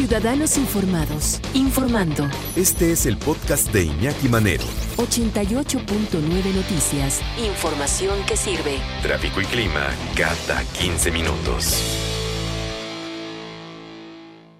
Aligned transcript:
Ciudadanos 0.00 0.56
Informados, 0.56 1.42
informando. 1.52 2.26
Este 2.56 2.90
es 2.90 3.04
el 3.04 3.18
podcast 3.18 3.70
de 3.70 3.84
Iñaki 3.84 4.30
Manero. 4.30 4.64
88.9 4.96 6.54
Noticias. 6.54 7.20
Información 7.36 8.18
que 8.26 8.34
sirve. 8.34 8.78
Tráfico 9.02 9.42
y 9.42 9.44
clima 9.44 9.90
cada 10.16 10.64
15 10.64 11.10
minutos. 11.10 11.76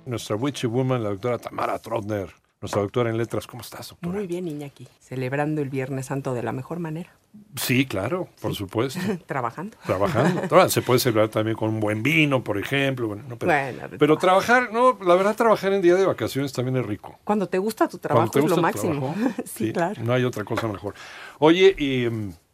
Nuestra 0.05 0.37
witchy 0.37 0.67
woman, 0.67 1.03
la 1.03 1.09
doctora 1.09 1.39
Tamara 1.39 1.79
Trotner, 1.79 2.29
nuestra 2.61 2.83
doctora 2.83 3.11
en 3.11 3.17
letras. 3.19 3.47
¿Cómo 3.47 3.63
estás, 3.63 3.89
doctora? 3.89 4.13
Muy 4.15 4.27
bien, 4.27 4.47
Iñaki. 4.49 4.87
Celebrando 5.01 5.63
el 5.63 5.69
Viernes 5.71 6.07
Santo 6.07 6.35
de 6.35 6.43
la 6.43 6.53
mejor 6.53 6.79
manera. 6.79 7.11
Sí, 7.57 7.87
claro, 7.87 8.29
por 8.41 8.55
supuesto. 8.55 8.99
Trabajando. 9.27 9.77
Trabajando. 9.87 10.43
Ahora, 10.51 10.69
se 10.69 10.83
puede 10.83 10.99
celebrar 11.01 11.29
también 11.29 11.57
con 11.57 11.71
un 11.71 11.81
buen 11.81 12.03
vino, 12.03 12.43
por 12.45 12.59
ejemplo. 12.59 13.07
Bueno, 13.09 13.23
no, 13.29 13.37
pero, 13.39 13.53
Bueno, 13.53 13.97
pero 13.99 14.17
trabajar, 14.19 14.73
no, 14.73 14.99
la 15.05 15.15
verdad, 15.15 15.37
trabajar 15.37 15.73
en 15.73 15.81
día 15.81 15.95
de 15.95 16.05
vacaciones 16.05 16.53
también 16.53 16.77
es 16.77 16.85
rico. 16.87 17.19
Cuando 17.25 17.49
te 17.49 17.59
gusta 17.59 17.89
tu 17.89 17.99
trabajo 17.99 18.31
es 18.39 18.45
lo 18.51 18.57
máximo. 18.59 19.15
trabajo, 19.15 19.43
sí, 19.45 19.73
claro. 19.73 20.03
No 20.03 20.13
hay 20.13 20.25
otra 20.25 20.45
cosa 20.45 20.67
mejor. 20.69 20.95
Oye, 21.39 21.75
y, 21.79 22.07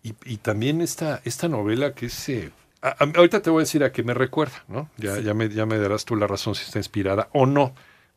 y- 0.09 0.14
y 0.25 0.36
también 0.36 0.83
esta, 0.83 1.20
esta 1.25 1.48
novela 1.48 1.95
que 1.95 2.06
es... 2.06 2.28
eh, 2.28 2.52
a- 2.83 2.88
a- 3.02 3.12
ahorita 3.16 3.41
te 3.42 3.50
voy 3.50 3.61
a 3.61 3.64
decir 3.64 3.83
a 3.83 3.91
qué 3.91 4.02
me 4.05 4.14
recuerda, 4.14 4.62
¿no? 4.69 4.88
Ya, 4.98 5.19
ya, 5.20 5.33
me, 5.34 5.48
ya 5.48 5.64
me 5.66 5.78
darás 5.78 6.05
tú 6.05 6.14
la 6.16 6.27
razón 6.28 6.55
si 6.55 6.62
está 6.64 6.78
inspirada 6.78 7.28
o 7.33 7.47
no. 7.47 7.75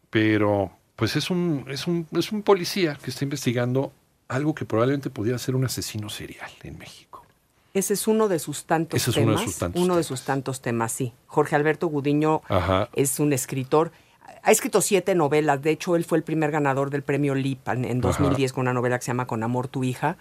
Pero, 0.09 0.71
pues 0.99 1.15
es 1.15 1.29
un, 1.29 1.65
es 1.69 1.87
un, 1.87 2.05
es 2.11 2.31
un 2.31 2.43
policía 2.43 2.97
que 3.01 3.09
está 3.09 3.23
investigando 3.23 3.91
algo 4.27 4.53
que 4.53 4.65
probablemente 4.65 5.09
pudiera 5.09 5.39
ser 5.39 5.55
un 5.55 5.65
asesino 5.65 6.09
serial 6.09 6.51
en 6.63 6.77
México. 6.77 7.25
Ese 7.73 7.93
es 7.93 8.07
uno 8.07 8.27
de 8.27 8.39
sus 8.39 8.65
tantos 8.65 8.99
Ese 9.01 9.11
es 9.11 9.17
uno 9.17 9.31
de 9.31 9.37
temas. 9.37 9.43
sus 9.45 9.57
tantos 9.59 9.81
uno 9.81 9.93
de 9.95 9.99
temas. 10.01 10.05
sus 10.07 10.21
tantos 10.25 10.61
temas, 10.61 10.91
sí. 10.91 11.13
Jorge 11.27 11.55
Alberto 11.55 11.87
Gudiño 11.87 12.41
Ajá. 12.49 12.89
es 12.93 13.19
un 13.19 13.31
escritor. 13.31 13.91
Ha 14.43 14.51
escrito 14.51 14.81
siete 14.81 15.15
novelas. 15.15 15.61
De 15.61 15.71
hecho, 15.71 15.95
él 15.95 16.03
fue 16.03 16.17
el 16.17 16.23
primer 16.23 16.51
ganador 16.51 16.89
del 16.89 17.03
premio 17.03 17.33
Lipan 17.35 17.85
en 17.85 18.01
2010 18.01 18.53
con 18.53 18.61
una 18.63 18.73
novela 18.73 18.97
que 18.99 19.05
se 19.05 19.11
llama 19.11 19.27
Con 19.27 19.43
amor 19.43 19.67
tu 19.67 19.83
hija. 19.83 20.17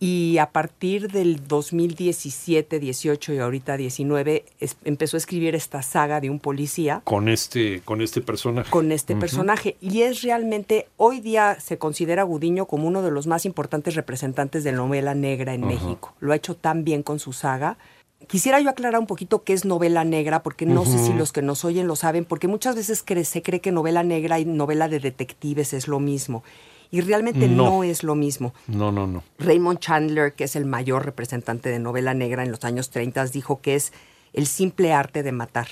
Y 0.00 0.38
a 0.38 0.50
partir 0.50 1.10
del 1.10 1.46
2017, 1.46 2.78
18 2.80 3.32
y 3.32 3.38
ahorita 3.38 3.76
19, 3.76 4.44
es- 4.60 4.76
empezó 4.84 5.16
a 5.16 5.18
escribir 5.18 5.54
esta 5.54 5.82
saga 5.82 6.20
de 6.20 6.28
un 6.30 6.40
policía 6.40 7.00
Con 7.04 7.28
este, 7.28 7.80
con 7.84 8.02
este 8.02 8.20
personaje. 8.20 8.70
con 8.70 8.92
este 8.92 9.14
personaje. 9.16 9.76
Y 9.80 10.02
es 10.02 10.22
realmente, 10.22 10.88
hoy 10.96 11.20
día 11.20 11.58
se 11.60 11.78
considera 11.78 12.22
a 12.22 12.24
Gudiño 12.24 12.66
como 12.66 12.86
uno 12.88 13.02
de 13.02 13.10
los 13.12 13.26
más 13.26 13.46
importantes 13.46 13.94
representantes 13.94 14.64
de 14.64 14.72
novela 14.72 15.14
negra 15.14 15.54
en 15.54 15.66
México. 15.66 16.14
Lo 16.20 16.32
ha 16.32 16.36
hecho 16.36 16.54
tan 16.54 16.84
bien 16.84 17.02
con 17.02 17.18
su 17.18 17.32
saga. 17.32 17.78
Quisiera 18.26 18.58
yo 18.60 18.70
aclarar 18.70 18.98
un 19.00 19.06
poquito 19.06 19.42
qué 19.44 19.52
es 19.52 19.64
novela 19.64 20.02
negra, 20.04 20.42
porque 20.42 20.66
no 20.66 20.84
sé 20.84 20.98
si 20.98 21.12
los 21.12 21.30
que 21.32 21.42
nos 21.42 21.64
oyen 21.64 21.86
lo 21.86 21.94
saben, 21.94 22.24
porque 22.24 22.48
muchas 22.48 22.74
veces 22.74 23.04
se 23.28 23.42
cree 23.42 23.60
que 23.60 23.70
novela 23.70 24.02
negra 24.02 24.38
y 24.40 24.44
novela 24.44 24.88
de 24.88 24.98
detectives 24.98 25.72
es 25.72 25.88
lo 25.88 26.00
mismo. 26.00 26.42
Y 26.90 27.00
realmente 27.00 27.48
No. 27.48 27.64
no 27.64 27.84
es 27.84 28.02
lo 28.02 28.14
mismo. 28.14 28.54
No, 28.66 28.92
no, 28.92 29.06
no. 29.06 29.22
Raymond 29.38 29.78
Chandler, 29.80 30.32
que 30.34 30.44
es 30.44 30.56
el 30.56 30.64
mayor 30.64 31.04
representante 31.04 31.68
de 31.70 31.78
novela 31.78 32.14
negra 32.14 32.42
en 32.44 32.50
los 32.50 32.64
años 32.64 32.90
30, 32.90 33.24
dijo 33.26 33.60
que 33.60 33.74
es 33.74 33.92
el 34.32 34.46
simple 34.46 34.92
arte 34.92 35.22
de 35.22 35.32
matar. 35.32 35.68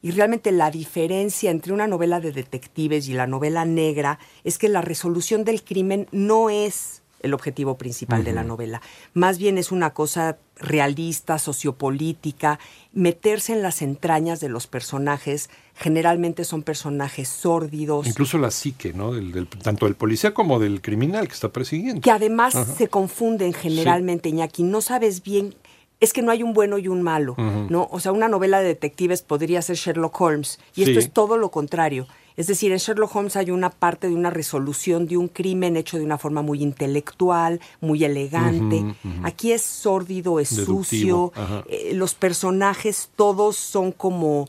Y 0.00 0.10
realmente 0.10 0.50
la 0.50 0.70
diferencia 0.70 1.50
entre 1.50 1.72
una 1.72 1.86
novela 1.86 2.20
de 2.20 2.32
detectives 2.32 3.08
y 3.08 3.12
la 3.12 3.26
novela 3.26 3.64
negra 3.64 4.18
es 4.44 4.58
que 4.58 4.68
la 4.68 4.80
resolución 4.82 5.44
del 5.44 5.62
crimen 5.62 6.08
no 6.10 6.50
es 6.50 7.01
el 7.22 7.34
objetivo 7.34 7.76
principal 7.78 8.24
de 8.24 8.32
la 8.32 8.44
novela. 8.44 8.80
Más 9.14 9.38
bien 9.38 9.58
es 9.58 9.72
una 9.72 9.90
cosa 9.94 10.38
realista, 10.56 11.38
sociopolítica, 11.38 12.58
meterse 12.92 13.52
en 13.52 13.62
las 13.62 13.82
entrañas 13.82 14.40
de 14.40 14.48
los 14.48 14.66
personajes. 14.66 15.50
Generalmente 15.74 16.44
son 16.44 16.62
personajes 16.62 17.28
sórdidos, 17.28 18.06
Incluso 18.06 18.38
la 18.38 18.50
psique, 18.50 18.92
¿no? 18.92 19.12
Del, 19.12 19.32
del- 19.32 19.48
tanto 19.48 19.86
del 19.86 19.94
policía 19.94 20.34
como 20.34 20.58
del 20.58 20.80
criminal 20.82 21.26
que 21.28 21.34
está 21.34 21.48
persiguiendo. 21.50 22.00
que 22.02 22.10
además 22.10 22.54
se 22.76 22.88
confunden 22.88 23.52
generalmente, 23.54 24.28
Iñaki. 24.28 24.62
No 24.62 24.80
sabes 24.80 25.22
bien, 25.22 25.54
es 26.00 26.12
que 26.12 26.22
no 26.22 26.30
hay 26.30 26.42
un 26.42 26.52
bueno 26.52 26.78
y 26.78 26.88
un 26.88 27.02
malo, 27.02 27.34
¿no? 27.38 27.88
O 27.90 28.00
sea, 28.00 28.12
una 28.12 28.28
novela 28.28 28.60
de 28.60 28.66
detectives 28.66 29.22
podría 29.22 29.62
ser 29.62 29.76
Sherlock 29.76 30.20
Holmes, 30.20 30.58
y 30.74 30.82
esto 30.82 31.00
Sí. 31.00 31.06
es 31.06 31.12
todo 31.12 31.36
lo 31.38 31.50
contrario. 31.50 32.06
Es 32.36 32.46
decir, 32.46 32.72
en 32.72 32.78
Sherlock 32.78 33.14
Holmes 33.14 33.36
hay 33.36 33.50
una 33.50 33.70
parte 33.70 34.08
de 34.08 34.14
una 34.14 34.30
resolución 34.30 35.06
de 35.06 35.16
un 35.16 35.28
crimen 35.28 35.76
hecho 35.76 35.98
de 35.98 36.04
una 36.04 36.18
forma 36.18 36.42
muy 36.42 36.62
intelectual, 36.62 37.60
muy 37.80 38.04
elegante. 38.04 38.84
Aquí 39.22 39.52
es 39.52 39.62
sórdido, 39.62 40.40
es 40.40 40.56
Deductivo, 40.56 41.32
sucio. 41.34 41.64
eh, 41.68 41.92
los 41.94 42.14
personajes 42.14 43.10
todos 43.16 43.56
son 43.56 43.92
como, 43.92 44.48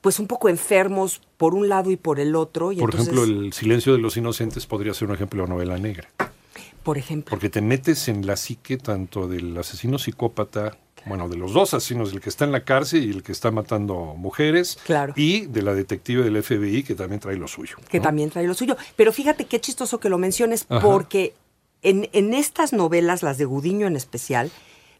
pues 0.00 0.18
un 0.18 0.26
poco 0.26 0.48
enfermos 0.48 1.20
por 1.36 1.54
un 1.54 1.68
lado 1.68 1.90
y 1.90 1.96
por 1.96 2.20
el 2.20 2.34
otro. 2.36 2.72
Y 2.72 2.76
Por 2.76 2.90
entonces, 2.90 3.12
ejemplo, 3.14 3.24
El 3.46 3.52
silencio 3.52 3.92
de 3.92 3.98
los 3.98 4.16
inocentes 4.16 4.66
podría 4.66 4.94
ser 4.94 5.08
un 5.08 5.14
ejemplo 5.14 5.42
de 5.42 5.48
novela 5.48 5.78
negra. 5.78 6.08
por 6.82 6.96
ejemplo, 6.98 7.30
Porque 7.30 7.50
te 7.50 7.60
metes 7.60 8.08
en 8.08 8.26
la 8.26 8.36
psique 8.36 8.76
tanto 8.78 9.26
del 9.28 9.56
asesino 9.58 9.98
psicópata, 9.98 10.76
bueno, 11.06 11.28
de 11.28 11.36
los 11.36 11.52
dos 11.52 11.72
asesinos, 11.74 12.12
el 12.12 12.20
que 12.20 12.28
está 12.28 12.44
en 12.44 12.52
la 12.52 12.64
cárcel 12.64 13.04
y 13.04 13.10
el 13.10 13.22
que 13.22 13.32
está 13.32 13.50
matando 13.50 14.14
mujeres, 14.16 14.78
Claro. 14.84 15.12
y 15.16 15.46
de 15.46 15.62
la 15.62 15.74
detective 15.74 16.22
del 16.22 16.42
FBI 16.42 16.82
que 16.82 16.94
también 16.94 17.20
trae 17.20 17.36
lo 17.36 17.48
suyo. 17.48 17.76
que 17.88 17.98
¿no? 17.98 18.04
también 18.04 18.30
trae 18.30 18.46
lo 18.46 18.54
suyo. 18.54 18.76
Pero 18.96 19.12
fíjate 19.12 19.44
qué 19.46 19.60
chistoso 19.60 19.98
que 20.00 20.08
lo 20.08 20.18
menciones, 20.18 20.66
Ajá. 20.68 20.80
porque 20.80 21.34
en, 21.82 22.08
en 22.12 22.34
estas 22.34 22.72
novelas, 22.72 23.22
las 23.22 23.38
de 23.38 23.44
Gudiño 23.46 23.86
en 23.86 23.96
especial, 23.96 24.50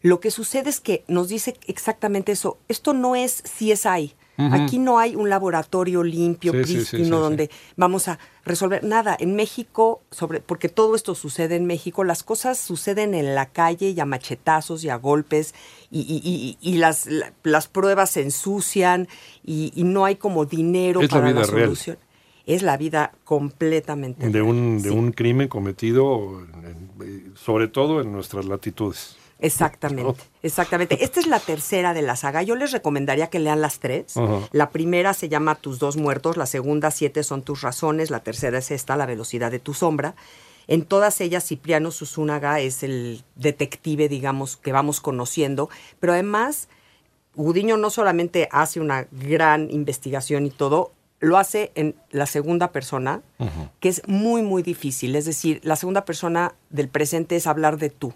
lo 0.01 0.19
que 0.19 0.31
sucede 0.31 0.69
es 0.71 0.79
que 0.79 1.03
nos 1.07 1.27
dice 1.29 1.55
exactamente 1.67 2.31
eso. 2.31 2.57
Esto 2.67 2.93
no 2.93 3.15
es 3.15 3.43
CSI. 3.43 4.13
Aquí 4.51 4.79
no 4.79 4.99
hay 4.99 5.15
un 5.15 5.29
laboratorio 5.29 6.03
limpio, 6.03 6.51
Sí, 6.51 6.57
prístino, 6.59 6.83
sí, 6.85 7.03
sí. 7.03 7.09
donde 7.09 7.49
vamos 7.75 8.07
a 8.07 8.17
resolver 8.45 8.83
nada. 8.83 9.15
En 9.19 9.35
México, 9.35 10.01
sobre, 10.11 10.39
porque 10.41 10.69
todo 10.69 10.95
esto 10.95 11.13
sucede 11.15 11.55
en 11.55 11.65
México, 11.65 12.03
las 12.03 12.23
cosas 12.23 12.57
suceden 12.57 13.13
en 13.13 13.35
la 13.35 13.47
calle 13.47 13.89
y 13.89 13.99
a 13.99 14.05
machetazos 14.05 14.83
y 14.83 14.89
a 14.89 14.95
golpes, 14.95 15.53
y, 15.89 15.99
y- 16.01 16.21
y- 16.23 16.57
y 16.61 16.77
las, 16.77 17.05
la- 17.07 17.33
las 17.43 17.67
pruebas 17.67 18.11
se 18.11 18.21
ensucian 18.21 19.07
y, 19.43 19.71
no 19.83 20.05
hay 20.05 20.15
como 20.15 20.45
dinero 20.45 21.01
Es 21.01 21.11
la 21.11 21.17
para 21.19 21.31
la, 21.31 21.41
vida 21.41 21.51
real. 21.51 21.65
solución. 21.67 21.97
Es 22.47 22.63
la 22.63 22.75
vida 22.75 23.11
completamente 23.23 24.25
De 24.25 24.31
real, 24.33 24.43
un, 24.45 24.81
de 24.81 24.89
un 24.89 25.11
crimen 25.11 25.47
cometido, 25.47 26.41
en- 26.63 27.33
sobre 27.35 27.67
todo 27.67 28.01
en 28.01 28.11
nuestras 28.11 28.45
latitudes. 28.45 29.15
Exactamente, 29.41 30.03
¿no? 30.03 30.15
exactamente. 30.43 31.03
Esta 31.03 31.19
es 31.19 31.27
la 31.27 31.39
tercera 31.39 31.93
de 31.93 32.03
la 32.03 32.15
saga. 32.15 32.43
Yo 32.43 32.55
les 32.55 32.71
recomendaría 32.71 33.27
que 33.27 33.39
lean 33.39 33.59
las 33.59 33.79
tres. 33.79 34.13
La 34.51 34.69
primera 34.69 35.13
se 35.13 35.29
llama 35.29 35.55
Tus 35.55 35.79
dos 35.79 35.97
muertos, 35.97 36.37
la 36.37 36.45
segunda 36.45 36.91
Siete 36.91 37.23
son 37.23 37.41
tus 37.41 37.61
razones, 37.61 38.11
la 38.11 38.21
tercera 38.21 38.59
es 38.59 38.71
esta, 38.71 38.95
La 38.95 39.05
velocidad 39.05 39.51
de 39.51 39.59
tu 39.59 39.73
sombra. 39.73 40.15
En 40.67 40.83
todas 40.83 41.19
ellas 41.21 41.45
Cipriano 41.45 41.91
Susunaga 41.91 42.59
es 42.59 42.83
el 42.83 43.23
detective, 43.35 44.07
digamos, 44.07 44.57
que 44.57 44.71
vamos 44.71 45.01
conociendo, 45.01 45.69
pero 45.99 46.13
además 46.13 46.69
Gudiño 47.35 47.77
no 47.77 47.89
solamente 47.89 48.47
hace 48.51 48.79
una 48.79 49.07
gran 49.11 49.71
investigación 49.71 50.45
y 50.45 50.49
todo, 50.49 50.91
lo 51.19 51.37
hace 51.37 51.71
en 51.75 51.95
la 52.09 52.25
segunda 52.25 52.71
persona, 52.71 53.21
que 53.79 53.89
es 53.89 54.01
muy, 54.07 54.41
muy 54.41 54.63
difícil. 54.63 55.15
Es 55.15 55.25
decir, 55.25 55.61
la 55.63 55.75
segunda 55.75 56.03
persona 56.03 56.55
del 56.69 56.89
presente 56.89 57.35
es 57.35 57.47
hablar 57.47 57.77
de 57.77 57.89
tú. 57.89 58.13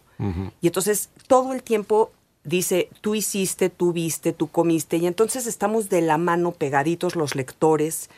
Y 0.62 0.68
entonces 0.68 1.10
todo 1.28 1.54
el 1.54 1.64
tiempo 1.64 2.12
dice, 2.44 2.90
tú 3.02 3.16
hiciste, 3.16 3.70
tú 3.70 3.92
viste, 3.92 4.32
tú 4.32 4.48
comiste. 4.48 4.98
Y 4.98 5.08
entonces 5.08 5.48
estamos 5.48 5.90
de 5.90 6.02
la 6.02 6.18
mano 6.18 6.52
pegaditos 6.52 7.16
los 7.16 7.36
lectores 7.36 8.10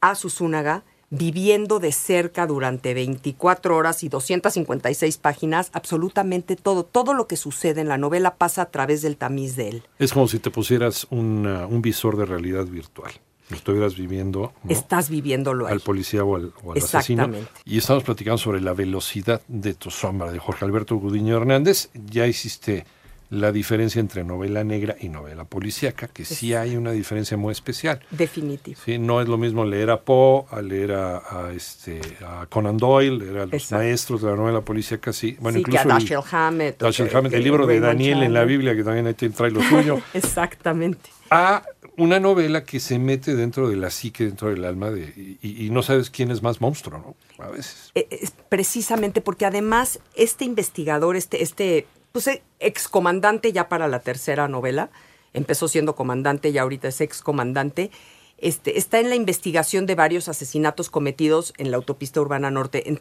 a 0.00 0.14
Susunaga, 0.14 0.84
viviendo 1.08 1.78
de 1.78 1.92
cerca 1.92 2.46
durante 2.46 2.92
24 2.92 3.76
horas 3.76 4.02
y 4.02 4.08
256 4.08 5.18
páginas, 5.18 5.70
absolutamente 5.72 6.56
todo. 6.56 6.84
Todo 6.84 7.14
lo 7.14 7.26
que 7.26 7.36
sucede 7.36 7.80
en 7.80 7.88
la 7.88 7.96
novela 7.96 8.36
pasa 8.36 8.62
a 8.62 8.70
través 8.70 9.02
del 9.02 9.16
tamiz 9.16 9.56
de 9.56 9.68
él. 9.68 9.82
Es 9.98 10.12
como 10.12 10.26
si 10.26 10.38
te 10.38 10.50
pusieras 10.50 11.06
un 11.10 11.80
visor 11.80 12.16
de 12.16 12.26
realidad 12.26 12.66
virtual. 12.66 13.12
Estuvieras 13.50 13.96
viviendo 13.96 14.52
¿no? 14.64 14.70
Estás 14.70 15.08
viviéndolo 15.08 15.66
ahí. 15.66 15.72
al 15.74 15.80
policía 15.80 16.24
o 16.24 16.36
al, 16.36 16.52
o 16.64 16.72
al 16.72 16.78
asesino. 16.78 17.24
Exactamente. 17.24 17.50
Y 17.64 17.78
estamos 17.78 18.02
platicando 18.02 18.38
sobre 18.38 18.60
la 18.60 18.72
velocidad 18.72 19.40
de 19.48 19.74
tu 19.74 19.90
sombra 19.90 20.32
de 20.32 20.38
Jorge 20.38 20.64
Alberto 20.64 20.96
Gudiño 20.96 21.36
Hernández. 21.36 21.90
Ya 21.94 22.26
hiciste 22.26 22.86
la 23.30 23.50
diferencia 23.52 24.00
entre 24.00 24.22
novela 24.24 24.62
negra 24.64 24.96
y 25.00 25.08
novela 25.08 25.44
policíaca, 25.44 26.06
que 26.08 26.24
sí 26.24 26.54
hay 26.54 26.76
una 26.76 26.92
diferencia 26.92 27.36
muy 27.36 27.52
especial. 27.52 28.00
Definitivo. 28.10 28.80
Sí, 28.84 28.98
no 28.98 29.20
es 29.20 29.28
lo 29.28 29.36
mismo 29.36 29.64
leer 29.64 29.90
a 29.90 30.00
Poe, 30.02 30.44
a 30.50 30.62
leer 30.62 30.92
a, 30.92 31.16
a, 31.46 31.52
este, 31.52 32.00
a 32.24 32.46
Conan 32.46 32.76
Doyle, 32.76 33.18
leer 33.18 33.38
a 33.38 33.44
los 33.46 33.52
Exacto. 33.54 33.76
maestros 33.84 34.22
de 34.22 34.30
la 34.30 34.36
novela 34.36 34.60
policíaca, 34.60 35.12
sí. 35.12 35.36
Bueno, 35.40 35.58
sí, 35.58 35.64
que 35.64 35.76
a 35.76 35.82
incluso 35.82 35.96
el- 35.96 36.02
Dashiell 36.04 36.22
Hammett. 36.30 36.80
Dashiell 36.80 37.08
que- 37.08 37.16
Hammett, 37.16 37.32
el 37.34 37.42
libro 37.44 37.66
de 37.66 37.80
Daniel 37.80 38.22
en 38.22 38.32
la. 38.32 38.44
Biblia, 38.44 38.76
que 38.76 38.84
también 38.84 39.06
ahí 39.08 39.14
trae 39.14 39.50
lo 39.50 39.60
suyo, 39.62 40.00
Exactamente. 40.14 41.10
a 41.30 41.64
una 41.96 42.20
novela 42.20 42.62
que 42.64 42.78
se 42.78 42.98
mete 42.98 43.34
dentro 43.34 43.68
de 43.68 43.74
la 43.76 43.90
psique, 43.90 44.24
dentro 44.26 44.50
del 44.50 44.64
alma, 44.64 44.90
de, 44.90 45.36
y, 45.42 45.66
y 45.66 45.70
no 45.70 45.82
sabes 45.82 46.10
quién 46.10 46.30
es 46.30 46.42
más 46.42 46.60
monstruo, 46.60 46.98
¿no? 47.38 47.44
A 47.44 47.48
veces. 47.48 47.90
Eh, 47.94 48.06
es 48.10 48.32
precisamente 48.48 49.20
porque 49.20 49.46
además 49.46 49.98
este 50.14 50.44
investigador, 50.44 51.16
este, 51.16 51.42
este 51.42 51.86
pues, 52.24 52.40
excomandante 52.60 53.52
ya 53.52 53.68
para 53.68 53.88
la 53.88 54.00
tercera 54.00 54.48
novela, 54.48 54.88
empezó 55.34 55.68
siendo 55.68 55.94
comandante 55.94 56.48
y 56.48 56.56
ahorita 56.56 56.88
es 56.88 57.00
excomandante, 57.02 57.90
Este, 58.38 58.78
está 58.78 59.00
en 59.00 59.08
la 59.08 59.14
investigación 59.16 59.86
de 59.86 59.94
varios 59.94 60.28
asesinatos 60.28 60.90
cometidos 60.90 61.52
en 61.56 61.70
la 61.70 61.78
autopista 61.78 62.20
urbana 62.20 62.50
norte. 62.50 62.88
En- 62.88 63.00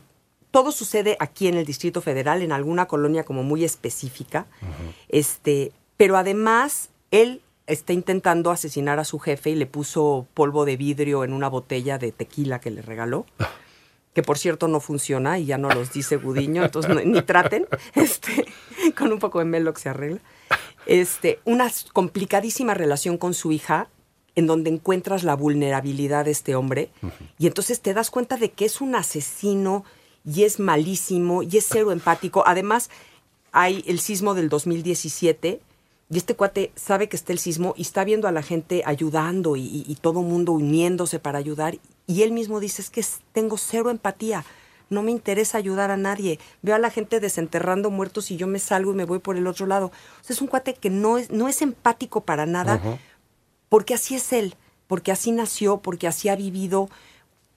todo 0.51 0.71
sucede 0.71 1.17
aquí 1.19 1.47
en 1.49 1.55
el 1.55 1.65
Distrito 1.65 1.99
Federal, 2.01 2.41
en 2.41 2.53
alguna 2.53 2.85
colonia 2.87 3.23
como 3.25 3.43
muy 3.43 3.65
específica. 3.65 4.47
Este, 5.09 5.73
pero 5.97 6.15
además, 6.15 6.89
él 7.11 7.41
está 7.67 7.91
intentando 7.91 8.49
asesinar 8.51 8.99
a 8.99 9.03
su 9.03 9.19
jefe 9.19 9.49
y 9.49 9.55
le 9.55 9.65
puso 9.65 10.25
polvo 10.33 10.63
de 10.65 10.77
vidrio 10.77 11.25
en 11.25 11.33
una 11.33 11.49
botella 11.49 11.97
de 11.97 12.13
tequila 12.13 12.59
que 12.61 12.71
le 12.71 12.81
regaló. 12.81 13.25
Que 14.15 14.23
por 14.23 14.39
cierto 14.39 14.67
no 14.67 14.79
funciona 14.79 15.37
y 15.37 15.45
ya 15.45 15.57
no 15.59 15.69
los 15.69 15.93
dice 15.93 16.15
Gudiño, 16.17 16.63
entonces 16.63 16.89
no- 16.95 17.01
ni 17.01 17.21
traten. 17.21 17.67
Este, 17.95 18.47
con 18.97 19.11
un 19.11 19.19
poco 19.19 19.37
de 19.39 19.45
Melox 19.45 19.81
se 19.81 19.89
arregla. 19.89 20.19
Este, 20.87 21.39
una 21.45 21.71
complicadísima 21.93 22.73
relación 22.73 23.17
con 23.17 23.33
su 23.35 23.51
hija, 23.51 23.89
en 24.35 24.47
donde 24.47 24.69
encuentras 24.69 25.23
la 25.23 25.35
vulnerabilidad 25.35 26.25
de 26.25 26.31
este 26.31 26.55
hombre, 26.55 26.89
y 27.37 27.47
entonces 27.47 27.81
te 27.81 27.93
das 27.93 28.09
cuenta 28.09 28.37
de 28.37 28.51
que 28.51 28.65
es 28.65 28.81
un 28.81 28.95
asesino 28.95 29.85
y 30.25 30.43
es 30.43 30.59
malísimo 30.59 31.43
y 31.43 31.57
es 31.57 31.67
cero 31.69 31.91
empático. 31.91 32.43
Además, 32.47 32.89
hay 33.51 33.83
el 33.87 33.99
sismo 33.99 34.33
del 34.33 34.49
2017 34.49 35.61
y 36.09 36.17
este 36.17 36.35
cuate 36.35 36.71
sabe 36.75 37.09
que 37.09 37.15
está 37.15 37.31
el 37.33 37.39
sismo 37.39 37.73
y 37.77 37.81
está 37.83 38.03
viendo 38.03 38.27
a 38.27 38.31
la 38.31 38.43
gente 38.43 38.83
ayudando 38.85 39.55
y, 39.55 39.61
y- 39.61 39.85
y 39.87 39.95
todo 39.95 40.21
mundo 40.21 40.51
uniéndose 40.51 41.19
para 41.19 41.37
ayudar. 41.39 41.77
Y 42.07 42.21
él 42.23 42.31
mismo 42.31 42.59
dice, 42.59 42.81
es 42.81 42.89
que 42.89 43.03
tengo 43.31 43.57
cero 43.57 43.89
empatía, 43.89 44.45
no 44.89 45.01
me 45.01 45.11
interesa 45.11 45.57
ayudar 45.57 45.89
a 45.89 45.97
nadie. 45.97 46.39
Veo 46.61 46.75
a 46.75 46.79
la 46.79 46.91
gente 46.91 47.19
desenterrando 47.19 47.89
muertos 47.89 48.29
y 48.29 48.37
yo 48.37 48.45
me 48.47 48.59
salgo 48.59 48.91
y 48.91 48.95
me 48.95 49.05
voy 49.05 49.19
por 49.19 49.35
el 49.37 49.47
otro 49.47 49.65
lado. 49.65 49.87
O 49.87 50.23
sea, 50.23 50.35
es 50.35 50.41
un 50.41 50.47
cuate 50.47 50.75
que 50.75 50.89
no 50.91 51.17
es, 51.17 51.31
no 51.31 51.47
es 51.47 51.61
empático 51.63 52.21
para 52.21 52.45
nada, 52.45 52.79
porque 53.69 53.95
así 53.95 54.13
es 54.15 54.31
él, 54.33 54.55
porque 54.87 55.11
así 55.11 55.31
nació, 55.31 55.77
porque 55.77 56.07
así 56.07 56.29
ha 56.29 56.35
vivido, 56.35 56.89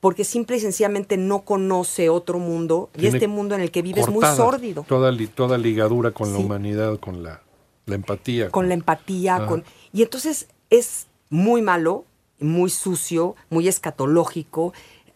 porque 0.00 0.24
simple 0.24 0.56
y 0.56 0.60
sencillamente 0.60 1.18
no 1.18 1.42
conoce 1.42 2.08
otro 2.08 2.38
mundo 2.38 2.88
y 2.96 3.00
este 3.08 3.28
mundo 3.28 3.54
en 3.54 3.60
el 3.60 3.70
que 3.70 3.82
vive 3.82 4.00
es 4.00 4.06
muy 4.08 4.22
sórdido. 4.36 4.84
Toda, 4.88 5.12
li- 5.12 5.26
toda 5.26 5.58
ligadura 5.58 6.12
con 6.12 6.32
la 6.32 6.38
humanidad, 6.46 6.98
con 6.98 7.22
la, 7.22 7.42
la 7.84 7.94
empatía. 7.96 8.48
con 8.50 8.68
la 8.68 8.74
empatía, 8.74 9.44
con 9.46 9.64
y 9.92 10.02
entonces 10.02 10.48
es 10.70 11.08
muy 11.28 11.60
malo, 11.60 12.04
muy 12.40 12.70
sucio, 12.70 13.36
muy 13.50 13.68
escatológico. 13.68 14.72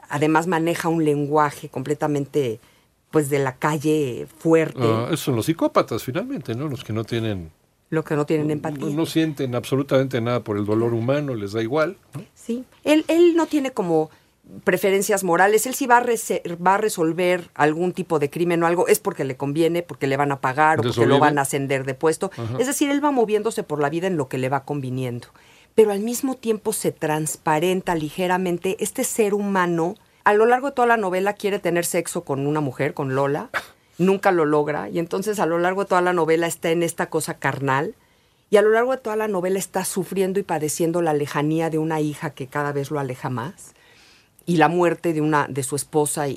Además 0.09 0.47
maneja 0.47 0.89
un 0.89 1.05
lenguaje 1.05 1.69
completamente, 1.69 2.61
pues, 3.11 3.31
de 3.31 3.39
la 3.39 3.57
calle 3.57 4.27
fuerte, 4.39 4.83
esos 5.07 5.21
son 5.21 5.37
los 5.37 5.47
psicópatas, 5.47 6.03
finalmente, 6.03 6.55
¿no? 6.55 6.69
Los 6.69 6.85
que 6.85 6.93
no 6.93 7.05
tienen. 7.05 7.51
lo 7.91 8.05
que 8.05 8.17
no 8.17 8.25
tienen 8.25 8.51
empatía. 8.51 8.87
No, 8.87 8.93
no 8.93 9.07
sienten 9.07 9.55
absolutamente 9.55 10.21
nada 10.21 10.43
por 10.43 10.57
el 10.57 10.65
dolor 10.65 10.95
humano, 10.95 11.35
les 11.35 11.53
da 11.53 11.63
igual. 11.63 11.97
¿no? 12.15 12.25
Sí, 12.35 12.65
él, 12.85 13.05
él 13.09 13.37
no 13.37 13.47
tiene 13.47 13.71
como 13.73 14.11
preferencias 14.65 15.25
morales, 15.25 15.67
él 15.67 15.75
sí 15.75 15.87
va 15.87 15.99
a, 15.99 16.05
va 16.05 16.75
a 16.75 16.79
resolver 16.79 17.51
algún 17.55 17.93
tipo 17.93 18.19
de 18.19 18.29
crimen 18.29 18.63
o 18.63 18.67
algo, 18.67 18.89
es 18.89 18.99
porque 18.99 19.25
le 19.25 19.37
conviene, 19.37 19.83
porque 19.83 20.07
le 20.07 20.17
van 20.17 20.33
a 20.33 20.41
pagar 20.41 20.81
o 20.81 20.83
¿De 20.83 20.89
porque 20.89 21.07
lo 21.07 21.19
van 21.19 21.39
a 21.39 21.43
ascender 21.43 21.85
de 21.85 21.95
puesto. 21.95 22.31
Es 22.59 22.67
decir, 22.67 22.91
él 22.91 23.05
va 23.05 23.11
moviéndose 23.11 23.63
por 23.63 23.81
la 23.81 23.89
vida 23.89 24.07
en 24.07 24.17
lo 24.17 24.29
que 24.29 24.39
le 24.39 24.49
va 24.49 24.65
conviniendo. 24.65 25.29
Pero 25.75 25.93
al 25.93 26.01
mismo 26.01 26.35
tiempo 26.37 26.73
se 26.73 26.93
transparenta 26.93 27.95
ligeramente 27.95 28.77
este 28.81 29.05
ser 29.05 29.35
humano. 29.35 29.95
A 30.25 30.35
lo 30.35 30.47
largo 30.47 30.69
de 30.69 30.75
toda 30.75 30.87
la 30.87 30.97
novela 30.97 31.33
quiere 31.33 31.59
tener 31.59 31.85
sexo 31.85 32.23
con 32.25 32.47
una 32.47 32.61
mujer, 32.61 32.95
con 32.95 33.15
Lola, 33.15 33.51
nunca 33.99 34.33
lo 34.33 34.45
logra, 34.45 34.89
y 34.89 34.99
entonces 34.99 35.39
a 35.39 35.47
lo 35.47 35.59
largo 35.59 35.83
de 35.85 35.89
toda 35.89 36.01
la 36.03 36.13
novela 36.13 36.47
está 36.47 36.71
en 36.71 36.83
esta 36.83 37.09
cosa 37.11 37.35
carnal. 37.35 37.95
Y 38.51 38.59
a 38.59 38.63
lo 38.63 38.69
largo 38.71 38.93
de 38.93 38.99
toda 38.99 39.17
la 39.17 39.29
novela 39.29 39.59
está 39.59 39.83
sufriendo 39.87 40.39
y 40.39 40.43
padeciendo 40.43 41.01
la 41.01 41.15
lejanía 41.15 41.71
de 41.71 41.79
una 41.79 42.01
hija 42.03 42.31
que 42.31 42.49
cada 42.49 42.71
vez 42.73 42.91
lo 42.91 43.01
aleja 43.01 43.31
más 43.31 43.73
y 44.45 44.59
la 44.59 44.69
muerte 44.69 45.15
de 45.15 45.23
una 45.23 45.47
de 45.49 45.63
su 45.63 45.75
esposa 45.75 46.29
y, 46.29 46.35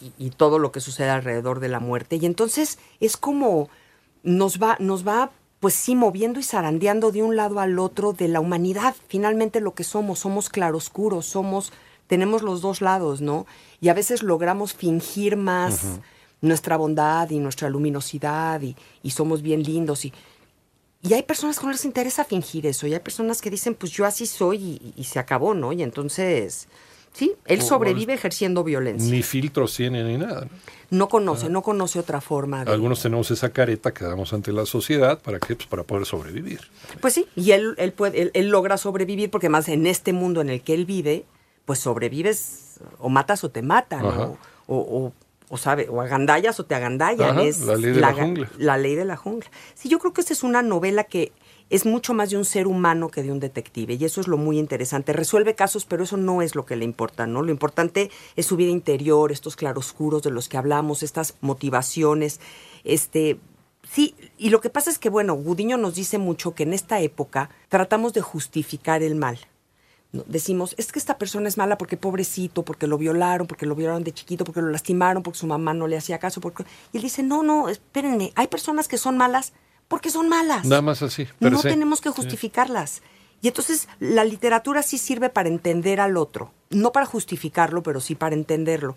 y- 0.00 0.12
y 0.18 0.30
todo 0.30 0.58
lo 0.58 0.72
que 0.72 0.80
sucede 0.80 1.10
alrededor 1.10 1.60
de 1.60 1.68
la 1.68 1.78
muerte. 1.78 2.16
Y 2.16 2.26
entonces 2.26 2.80
es 2.98 3.16
como 3.16 3.68
nos 4.24 4.60
va, 4.60 4.76
nos 4.80 5.06
va, 5.06 5.30
pues 5.64 5.72
sí, 5.72 5.94
moviendo 5.94 6.40
y 6.40 6.42
zarandeando 6.42 7.10
de 7.10 7.22
un 7.22 7.36
lado 7.36 7.58
al 7.58 7.78
otro 7.78 8.12
de 8.12 8.28
la 8.28 8.38
humanidad. 8.38 8.94
Finalmente 9.08 9.62
lo 9.62 9.72
que 9.72 9.82
somos, 9.82 10.18
somos 10.18 10.50
claroscuros, 10.50 11.24
somos, 11.24 11.72
tenemos 12.06 12.42
los 12.42 12.60
dos 12.60 12.82
lados, 12.82 13.22
¿no? 13.22 13.46
Y 13.80 13.88
a 13.88 13.94
veces 13.94 14.22
logramos 14.22 14.74
fingir 14.74 15.38
más 15.38 16.00
nuestra 16.42 16.76
bondad 16.76 17.30
y 17.30 17.38
nuestra 17.38 17.70
luminosidad 17.70 18.60
y, 18.60 18.76
y 19.02 19.12
somos 19.12 19.40
bien 19.40 19.62
lindos 19.62 20.04
y 20.04 20.12
y 21.00 21.14
hay 21.14 21.22
personas 21.22 21.58
que 21.58 21.64
no 21.64 21.72
les 21.72 21.86
interesa 21.86 22.26
fingir 22.26 22.66
eso, 22.66 22.86
y 22.86 22.92
hay 22.92 23.00
personas 23.00 23.40
que 23.40 23.48
dicen, 23.48 23.74
pues 23.74 23.90
yo 23.90 24.04
así 24.04 24.26
soy 24.26 24.58
y, 24.58 24.92
y 24.96 25.04
se 25.04 25.18
acabó, 25.18 25.54
¿no? 25.54 25.72
Y 25.72 25.82
entonces, 25.82 26.68
sí, 27.14 27.32
él 27.46 27.62
sobrevive 27.62 28.12
ejerciendo 28.12 28.62
violencia. 28.62 29.10
Ni 29.10 29.22
filtros 29.22 29.74
tienen 29.74 30.06
ni 30.06 30.18
nada. 30.18 30.42
¿no? 30.42 30.50
No 30.90 31.08
conoce, 31.08 31.48
no 31.48 31.62
conoce 31.62 31.98
otra 31.98 32.20
forma 32.20 32.64
de... 32.64 32.70
Algunos 32.70 33.00
tenemos 33.02 33.30
esa 33.30 33.50
careta 33.50 33.92
que 33.94 34.04
damos 34.04 34.32
ante 34.32 34.52
la 34.52 34.66
sociedad 34.66 35.20
para 35.20 35.38
que 35.38 35.56
pues, 35.56 35.66
para 35.66 35.82
poder 35.82 36.04
sobrevivir. 36.04 36.60
Pues 37.00 37.14
sí, 37.14 37.26
y 37.34 37.52
él, 37.52 37.74
él, 37.78 37.92
puede, 37.92 38.20
él, 38.20 38.30
él 38.34 38.50
logra 38.50 38.76
sobrevivir 38.76 39.30
porque 39.30 39.48
más 39.48 39.68
en 39.68 39.86
este 39.86 40.12
mundo 40.12 40.42
en 40.42 40.50
el 40.50 40.60
que 40.60 40.74
él 40.74 40.84
vive, 40.84 41.24
pues 41.64 41.80
sobrevives 41.80 42.80
o 42.98 43.08
matas 43.08 43.44
o 43.44 43.50
te 43.50 43.62
matan, 43.62 44.04
o, 44.04 44.38
o, 44.66 44.76
o, 44.76 45.12
o 45.48 45.56
sabe, 45.56 45.88
o 45.88 46.00
agandallas 46.00 46.60
o 46.60 46.64
te 46.64 46.74
agandallan. 46.74 47.30
Ajá, 47.30 47.42
es 47.42 47.60
la 47.60 47.76
ley 47.76 47.92
de 47.92 48.00
la 48.00 48.12
jungla. 48.12 48.50
La 48.58 48.78
ley 48.78 48.94
de 48.94 49.04
la 49.04 49.16
jungla. 49.16 49.50
Sí, 49.74 49.88
yo 49.88 49.98
creo 49.98 50.12
que 50.12 50.20
esta 50.20 50.32
es 50.32 50.42
una 50.42 50.62
novela 50.62 51.04
que 51.04 51.32
es 51.70 51.86
mucho 51.86 52.14
más 52.14 52.30
de 52.30 52.36
un 52.36 52.44
ser 52.44 52.66
humano 52.66 53.08
que 53.08 53.22
de 53.22 53.32
un 53.32 53.40
detective, 53.40 53.94
y 53.94 54.04
eso 54.04 54.20
es 54.20 54.28
lo 54.28 54.36
muy 54.36 54.58
interesante. 54.58 55.12
Resuelve 55.12 55.54
casos, 55.54 55.84
pero 55.84 56.04
eso 56.04 56.16
no 56.16 56.42
es 56.42 56.54
lo 56.54 56.66
que 56.66 56.76
le 56.76 56.84
importa, 56.84 57.26
¿no? 57.26 57.42
Lo 57.42 57.50
importante 57.50 58.10
es 58.36 58.46
su 58.46 58.56
vida 58.56 58.70
interior, 58.70 59.32
estos 59.32 59.56
claroscuros 59.56 60.22
de 60.22 60.30
los 60.30 60.48
que 60.48 60.56
hablamos, 60.56 61.02
estas 61.02 61.34
motivaciones, 61.40 62.40
este, 62.84 63.38
Sí, 63.90 64.14
y 64.38 64.48
lo 64.48 64.62
que 64.62 64.70
pasa 64.70 64.90
es 64.90 64.98
que, 64.98 65.10
bueno, 65.10 65.34
Gudiño 65.34 65.76
nos 65.76 65.94
dice 65.94 66.16
mucho 66.16 66.54
que 66.54 66.62
en 66.62 66.72
esta 66.72 67.00
época 67.00 67.50
tratamos 67.68 68.14
de 68.14 68.22
justificar 68.22 69.02
el 69.02 69.14
mal. 69.14 69.38
Decimos, 70.26 70.74
es 70.78 70.92
que 70.92 70.98
esta 70.98 71.18
persona 71.18 71.48
es 71.48 71.58
mala 71.58 71.76
porque 71.76 71.96
pobrecito, 71.96 72.62
porque 72.62 72.86
lo 72.86 72.98
violaron, 72.98 73.46
porque 73.46 73.66
lo 73.66 73.74
violaron 73.74 74.04
de 74.04 74.12
chiquito, 74.12 74.44
porque 74.44 74.62
lo 74.62 74.70
lastimaron, 74.70 75.22
porque 75.22 75.38
su 75.38 75.46
mamá 75.46 75.74
no 75.74 75.86
le 75.88 75.96
hacía 75.96 76.18
caso. 76.18 76.40
Porque... 76.40 76.64
Y 76.92 76.98
él 76.98 77.02
dice, 77.02 77.22
no, 77.22 77.42
no, 77.42 77.68
espérenme, 77.68 78.32
hay 78.36 78.46
personas 78.46 78.88
que 78.88 78.96
son 78.96 79.18
malas 79.18 79.52
porque 79.88 80.10
son 80.10 80.28
malas. 80.28 80.64
Nada 80.64 80.82
más 80.82 81.02
así. 81.02 81.26
No 81.40 81.60
tenemos 81.60 82.00
que 82.00 82.10
justificarlas. 82.10 83.02
Y 83.40 83.48
entonces 83.48 83.88
la 84.00 84.24
literatura 84.24 84.82
sí 84.82 84.96
sirve 84.96 85.28
para 85.28 85.50
entender 85.50 86.00
al 86.00 86.16
otro, 86.16 86.52
no 86.70 86.92
para 86.92 87.04
justificarlo, 87.04 87.82
pero 87.82 88.00
sí 88.00 88.14
para 88.14 88.34
entenderlo. 88.34 88.96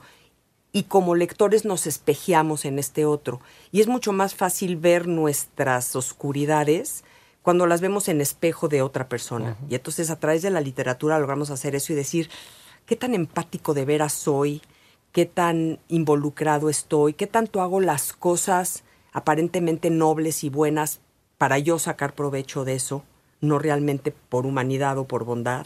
Y 0.72 0.84
como 0.84 1.16
lectores 1.16 1.66
nos 1.66 1.86
espejeamos 1.86 2.64
en 2.64 2.80
este 2.80 3.06
otro. 3.06 3.42
Y 3.72 3.82
es 3.82 3.88
mucho 3.88 4.14
más 4.14 4.36
fácil 4.36 4.78
ver 4.78 5.08
nuestras 5.08 5.96
oscuridades 5.96 7.04
cuando 7.42 7.66
las 7.66 7.82
vemos 7.82 8.08
en 8.08 8.22
espejo 8.22 8.68
de 8.68 8.82
otra 8.82 9.10
persona. 9.10 9.58
Y 9.70 9.76
entonces 9.76 10.10
a 10.10 10.20
través 10.20 10.42
de 10.42 10.50
la 10.50 10.62
literatura 10.62 11.20
logramos 11.20 11.50
hacer 11.50 11.76
eso 11.76 11.94
y 11.94 11.98
decir, 11.98 12.30
¿qué 12.86 12.96
tan 12.96 13.14
empático 13.14 13.74
de 13.74 13.86
veras 13.86 14.14
soy? 14.14 14.62
¿Qué 15.12 15.26
tan 15.26 15.80
involucrado 15.88 16.70
estoy? 16.70 17.14
¿Qué 17.14 17.28
tanto 17.28 17.62
hago 17.62 17.82
las 17.82 18.14
cosas 18.14 18.84
aparentemente 19.18 19.90
nobles 19.90 20.44
y 20.44 20.50
buenas 20.50 21.00
para 21.38 21.58
yo 21.60 21.80
sacar 21.80 22.14
provecho 22.14 22.66
de 22.66 22.76
eso? 22.76 23.04
No 23.42 23.58
realmente 23.60 24.14
por 24.30 24.46
humanidad 24.46 24.98
o 24.98 25.06
por 25.08 25.24
bondad. 25.26 25.66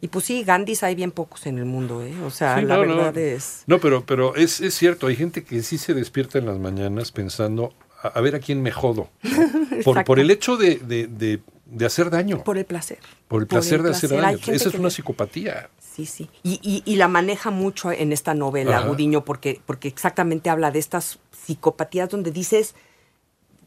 Y 0.00 0.08
pues 0.08 0.24
sí, 0.26 0.44
Gandhis 0.44 0.82
hay 0.82 0.94
bien 0.94 1.10
pocos 1.10 1.46
en 1.46 1.58
el 1.58 1.64
mundo, 1.64 2.02
¿eh? 2.02 2.14
O 2.24 2.30
sea, 2.30 2.58
Sí, 2.60 2.64
la 2.66 2.76
no, 2.76 2.84
no. 2.84 2.96
verdad 2.96 3.18
es... 3.18 3.64
No, 3.66 3.78
pero, 3.80 4.04
pero 4.04 4.36
es, 4.36 4.60
es 4.60 4.74
cierto, 4.74 5.06
hay 5.08 5.16
gente 5.16 5.42
que 5.42 5.62
sí 5.62 5.78
se 5.78 5.94
despierta 5.94 6.38
en 6.38 6.46
las 6.46 6.58
mañanas 6.58 7.12
pensando, 7.12 7.72
a, 8.02 8.08
a 8.08 8.20
ver 8.20 8.34
a 8.36 8.40
quién 8.40 8.62
me 8.62 8.70
jodo. 8.72 9.08
¿no? 9.22 9.82
Por, 9.84 10.04
por 10.04 10.18
el 10.20 10.30
hecho 10.30 10.56
de, 10.56 10.76
de- 10.76 11.06
de- 11.06 11.40
de 11.66 11.84
hacer 11.86 12.10
daño. 12.10 12.42
Por 12.44 12.58
el 12.58 12.64
placer. 12.64 12.98
Por 13.28 13.42
el 13.42 13.48
placer 13.48 13.82
de 13.82 13.90
hacer 13.90 14.10
placer. 14.10 14.40
Daño. 14.40 14.54
Esa 14.56 14.68
es 14.68 14.74
una 14.74 14.84
le- 14.84 14.90
psicopatía. 14.90 15.68
Sí, 15.80 16.06
sí. 16.06 16.28
Y, 16.42 16.60
y- 16.62 16.82
y 16.90 16.96
la 16.96 17.08
maneja 17.08 17.50
mucho 17.50 17.90
en 17.90 18.12
esta 18.12 18.34
novela, 18.34 18.78
Ajá. 18.78 18.88
Gudiño, 18.88 19.24
porque, 19.24 19.60
porque 19.66 19.88
exactamente 19.88 20.50
habla 20.50 20.70
de 20.70 20.78
estas 20.78 21.18
psicopatías 21.32 22.08
donde 22.10 22.30
dices, 22.30 22.74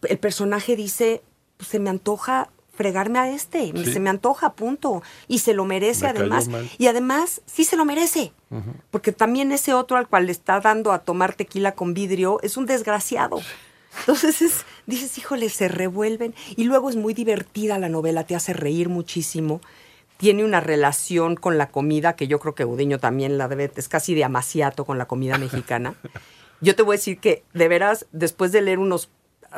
el 0.03 0.17
personaje 0.19 0.75
dice, 0.75 1.21
"Pues, 1.57 1.69
se 1.69 1.79
me 1.79 1.89
antoja 1.89 2.49
fregarme 2.73 3.19
a 3.19 3.29
este, 3.29 3.73
Sí. 3.75 3.91
se 3.91 3.99
me 3.99 4.09
antoja, 4.09 4.53
punto. 4.53 5.03
Y 5.27 5.39
se 5.39 5.53
lo 5.53 5.65
merece 5.65 6.03
Me 6.05 6.09
además. 6.11 6.47
Y 6.77 6.87
además, 6.87 7.41
sí 7.45 7.65
se 7.65 7.75
lo 7.75 7.83
merece. 7.83 8.31
Porque 8.89 9.11
también 9.11 9.51
ese 9.51 9.73
otro 9.73 9.97
al 9.97 10.07
cual 10.07 10.27
le 10.27 10.31
está 10.31 10.61
dando 10.61 10.93
a 10.93 10.99
tomar 10.99 11.33
tequila 11.33 11.73
con 11.73 11.93
vidrio 11.93 12.39
es 12.41 12.55
un 12.55 12.65
desgraciado. 12.65 13.41
Entonces 14.01 14.41
es, 14.41 14.65
dices, 14.85 15.17
híjole, 15.17 15.49
se 15.49 15.67
revuelven. 15.67 16.33
Y 16.55 16.65
luego 16.65 16.89
es 16.89 16.95
muy 16.95 17.13
divertida 17.13 17.77
la 17.79 17.89
novela, 17.89 18.23
te 18.25 18.35
hace 18.35 18.53
reír 18.53 18.89
muchísimo. 18.89 19.61
Tiene 20.17 20.43
una 20.43 20.59
relación 20.59 21.35
con 21.35 21.57
la 21.57 21.69
comida 21.69 22.15
que 22.15 22.27
yo 22.27 22.39
creo 22.39 22.53
que 22.55 22.65
Udeño 22.65 22.99
también 22.99 23.37
la 23.37 23.47
debe, 23.47 23.71
es 23.75 23.87
casi 23.87 24.13
de 24.15 24.23
amaciato 24.23 24.85
con 24.85 24.97
la 24.97 25.07
comida 25.07 25.37
mexicana. 25.39 25.95
Yo 26.61 26.75
te 26.75 26.83
voy 26.83 26.95
a 26.95 26.97
decir 26.97 27.19
que, 27.19 27.43
de 27.53 27.67
veras, 27.67 28.05
después 28.11 28.51
de 28.51 28.61
leer 28.61 28.79
unos, 28.79 29.09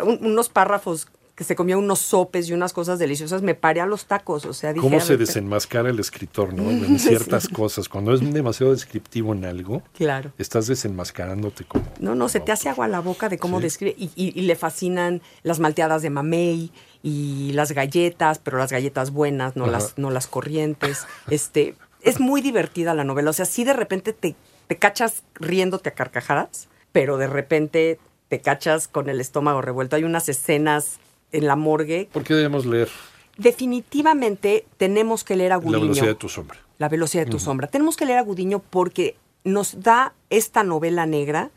un- 0.04 0.20
unos 0.26 0.50
párrafos 0.50 1.08
que 1.42 1.46
se 1.46 1.56
comía 1.56 1.76
unos 1.76 1.98
sopes 1.98 2.48
y 2.50 2.54
unas 2.54 2.72
cosas 2.72 3.00
deliciosas, 3.00 3.42
me 3.42 3.56
paré 3.56 3.82
a 3.82 3.88
los 3.88 4.06
tacos. 4.06 4.46
O 4.46 4.54
sea, 4.54 4.74
dije, 4.74 4.84
¿Cómo 4.86 4.98
a 4.98 5.02
se 5.02 5.18
desenmascara 5.18 5.90
el 5.90 6.00
escritor, 6.00 6.54
no? 6.54 6.70
En 6.70 7.00
ciertas 7.00 7.48
cosas. 7.48 7.90
Cuando 7.90 8.14
es 8.14 8.22
demasiado 8.34 8.72
descriptivo 8.74 9.34
en 9.34 9.46
algo, 9.46 9.82
Claro. 9.96 10.32
estás 10.38 10.68
desenmascarándote 10.68 11.64
como. 11.64 11.84
No, 12.00 12.14
no, 12.14 12.30
se 12.30 12.42
te 12.42 12.52
hace 12.52 12.70
agua 12.70 12.88
la 12.88 13.00
boca 13.00 13.28
de 13.28 13.40
cómo 13.40 13.58
Sí. 13.58 13.64
describe. 13.64 13.96
Y, 13.98 14.12
y- 14.16 14.38
y 14.40 14.44
le 14.44 14.56
fascinan 14.56 15.24
las 15.42 15.60
malteadas 15.60 16.04
de 16.04 16.12
mamey 16.12 16.72
y 17.02 17.52
las 17.54 17.72
galletas, 17.72 18.38
pero 18.38 18.60
las 18.60 18.72
galletas 18.72 19.10
buenas, 19.10 19.56
no, 19.56 19.64
Ajá. 19.64 19.72
las, 19.72 19.98
no 19.98 20.12
las 20.12 20.28
corrientes. 20.28 21.08
Este, 21.32 21.74
es 22.04 22.20
muy 22.20 22.42
divertida 22.42 22.94
la 22.94 23.04
novela. 23.04 23.32
O 23.32 23.34
sea, 23.34 23.46
sí 23.46 23.64
de 23.64 23.74
repente 23.74 24.14
te, 24.14 24.36
te 24.68 24.78
cachas 24.78 25.24
riéndote 25.34 25.90
a 25.90 25.94
carcajadas, 25.94 26.68
pero 26.92 27.18
de 27.18 27.26
repente 27.26 27.98
te 28.30 28.42
cachas 28.42 28.88
con 28.88 29.10
el 29.10 29.20
estómago 29.20 29.62
revuelto. 29.64 29.96
Hay 29.96 30.04
unas 30.04 30.30
escenas 30.30 31.00
en 31.32 31.48
la 31.48 31.56
morgue. 31.56 32.10
¿Por 32.12 32.24
qué 32.24 32.34
debemos 32.34 32.66
leer 32.66 32.90
Definitivamente 33.38 34.66
tenemos 34.78 35.24
que 35.24 35.36
leer 35.36 35.54
a 35.54 35.56
La 35.56 35.62
Gudiño. 35.64 35.82
velocidad 35.82 36.08
de 36.08 36.16
tu 36.16 36.30
sombra? 36.30 36.60
La 36.78 36.90
velocidad 36.90 37.26
de 37.26 37.32
tu 37.32 37.40
sombra. 37.40 37.68
Tenemos 37.68 37.98
que 37.98 38.06
leer 38.06 38.20
a 38.20 38.24
Gudiño 38.24 38.60
porque 38.70 39.16
nos 39.44 39.82
da 39.82 40.14
esta 40.30 40.64
novela 40.64 41.06
negra, 41.06 41.52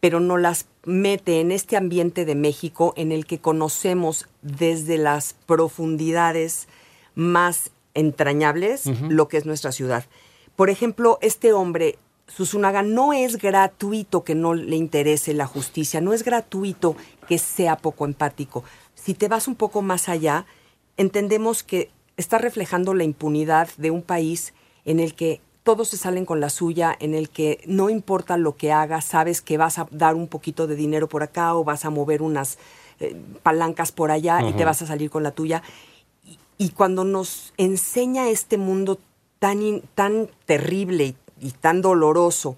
pero 0.00 0.20
nos 0.20 0.40
las 0.40 0.66
mete 0.84 1.40
en 1.40 1.52
este 1.52 1.76
ambiente 1.76 2.24
de 2.24 2.34
México 2.34 2.94
en 2.96 3.12
el 3.12 3.26
que 3.26 3.40
conocemos 3.40 4.26
desde 4.42 4.96
las 4.96 5.34
profundidades 5.46 6.68
más 7.14 7.72
entrañables 7.94 8.86
lo 9.08 9.28
que 9.28 9.38
es 9.38 9.44
nuestra 9.44 9.72
ciudad. 9.72 10.04
Por 10.56 10.70
ejemplo, 10.70 11.18
este 11.20 11.52
hombre, 11.52 11.98
Susunaga, 12.26 12.82
no 12.82 13.12
es 13.12 13.38
gratuito 13.38 14.22
que 14.22 14.34
no 14.34 14.54
le 14.54 14.76
interese 14.76 15.34
la 15.34 15.46
justicia, 15.46 16.00
no 16.00 16.12
es 16.12 16.22
gratuito 16.22 16.96
que 17.28 17.38
sea 17.38 17.76
poco 17.76 18.04
empático. 18.04 18.64
Si 19.00 19.14
te 19.14 19.28
vas 19.28 19.46
un 19.48 19.54
poco 19.54 19.80
más 19.82 20.08
allá, 20.08 20.44
entendemos 20.96 21.62
que 21.62 21.90
está 22.16 22.38
reflejando 22.38 22.94
la 22.94 23.04
impunidad 23.04 23.68
de 23.76 23.90
un 23.90 24.02
país 24.02 24.52
en 24.84 24.98
el 24.98 25.14
que 25.14 25.40
todos 25.62 25.88
se 25.88 25.96
salen 25.96 26.24
con 26.24 26.40
la 26.40 26.50
suya, 26.50 26.96
en 26.98 27.14
el 27.14 27.28
que 27.28 27.60
no 27.66 27.90
importa 27.90 28.36
lo 28.36 28.56
que 28.56 28.72
hagas, 28.72 29.04
sabes 29.04 29.40
que 29.42 29.56
vas 29.58 29.78
a 29.78 29.86
dar 29.90 30.14
un 30.14 30.26
poquito 30.26 30.66
de 30.66 30.76
dinero 30.76 31.08
por 31.08 31.22
acá 31.22 31.54
o 31.54 31.62
vas 31.62 31.84
a 31.84 31.90
mover 31.90 32.22
unas 32.22 32.58
eh, 33.00 33.14
palancas 33.42 33.92
por 33.92 34.10
allá 34.10 34.40
y 34.48 34.52
te 34.54 34.64
vas 34.64 34.82
a 34.82 34.86
salir 34.86 35.10
con 35.10 35.22
la 35.22 35.30
tuya. 35.30 35.62
Y, 36.24 36.38
y 36.56 36.70
cuando 36.70 37.04
nos 37.04 37.52
enseña 37.58 38.28
este 38.28 38.56
mundo 38.56 38.98
tan, 39.38 39.62
in- 39.62 39.82
tan 39.94 40.28
terrible 40.46 41.04
y, 41.04 41.16
y 41.40 41.50
tan 41.52 41.82
doloroso, 41.82 42.56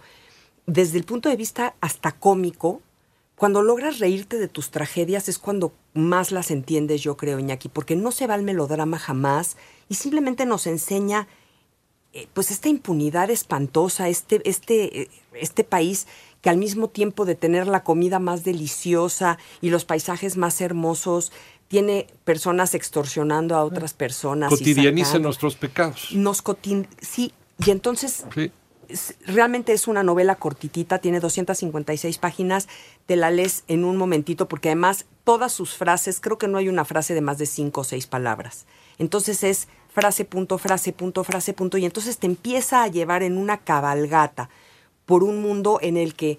desde 0.67 0.97
el 0.99 1.05
punto 1.05 1.29
de 1.29 1.37
vista 1.37 1.75
hasta 1.81 2.13
cómico, 2.13 2.81
cuando 3.41 3.63
logras 3.63 4.01
reírte 4.01 4.39
de 4.39 4.49
tus 4.49 4.71
tragedias 4.71 5.27
es 5.31 5.39
cuando 5.39 5.73
más 5.95 6.31
las 6.31 6.51
entiendes, 6.51 7.01
yo 7.01 7.17
creo, 7.17 7.39
Iñaki, 7.39 7.71
porque 7.71 7.97
no 7.97 8.13
se 8.13 8.27
va 8.27 8.35
al 8.35 8.43
melodrama 8.43 8.99
jamás 8.99 9.57
y 9.89 9.95
simplemente 9.95 10.45
nos 10.45 10.67
enseña 10.67 11.27
eh, 12.13 12.27
pues 12.35 12.51
esta 12.51 12.69
impunidad 12.69 13.31
espantosa, 13.31 14.11
este, 14.11 14.43
este, 14.45 15.03
eh, 15.03 15.11
este 15.33 15.65
país 15.65 16.07
que 16.43 16.51
al 16.51 16.59
mismo 16.59 16.89
tiempo 16.89 17.25
de 17.25 17.35
tener 17.35 17.67
la 17.67 17.83
comida 17.83 18.19
más 18.19 18.45
deliciosa 18.45 19.39
y 19.63 19.71
los 19.71 19.87
paisajes 19.87 20.37
más 20.37 20.61
hermosos, 20.61 21.33
tiene 21.69 22.09
personas 22.25 22.75
extorsionando 22.75 23.55
a 23.57 23.65
otras 23.65 23.95
personas. 23.95 24.53
y 24.53 24.57
Cotidianiza 24.59 25.13
sacando- 25.13 25.29
nuestros 25.29 25.55
pecados. 25.57 26.09
Nos 26.13 26.43
cotin 26.43 26.87
sí, 27.01 27.33
y 27.65 27.71
entonces 27.71 28.25
Sí. 28.35 28.53
Realmente 29.27 29.73
es 29.73 29.89
una 29.89 30.03
novela 30.03 30.37
cortitita, 30.37 30.99
tiene 30.99 31.21
256 31.21 32.19
páginas, 32.19 32.69
te 33.07 33.17
la 33.17 33.31
lees 33.31 33.65
en 33.69 33.85
un 33.85 33.97
momentito 33.97 34.49
porque 34.49 34.69
además 34.69 35.07
todas 35.25 35.53
sus 35.53 35.77
frases, 35.77 36.21
creo 36.21 36.39
que 36.39 36.49
no 36.49 36.59
hay 36.59 36.69
una 36.69 36.85
frase 36.85 37.15
de 37.15 37.21
más 37.21 37.39
de 37.39 37.47
cinco 37.47 37.83
o 37.83 37.85
seis 37.85 38.07
palabras. 38.07 38.67
Entonces 38.99 39.43
es 39.45 39.69
frase, 39.89 40.25
punto, 40.25 40.59
frase, 40.59 40.93
punto, 40.93 41.25
frase, 41.25 41.53
punto, 41.53 41.79
y 41.79 41.85
entonces 41.85 42.19
te 42.19 42.27
empieza 42.27 42.83
a 42.83 42.89
llevar 42.89 43.23
en 43.23 43.37
una 43.39 43.59
cabalgata 43.59 44.51
por 45.07 45.25
un 45.25 45.43
mundo 45.43 45.79
en 45.83 45.97
el 45.97 46.15
que 46.15 46.39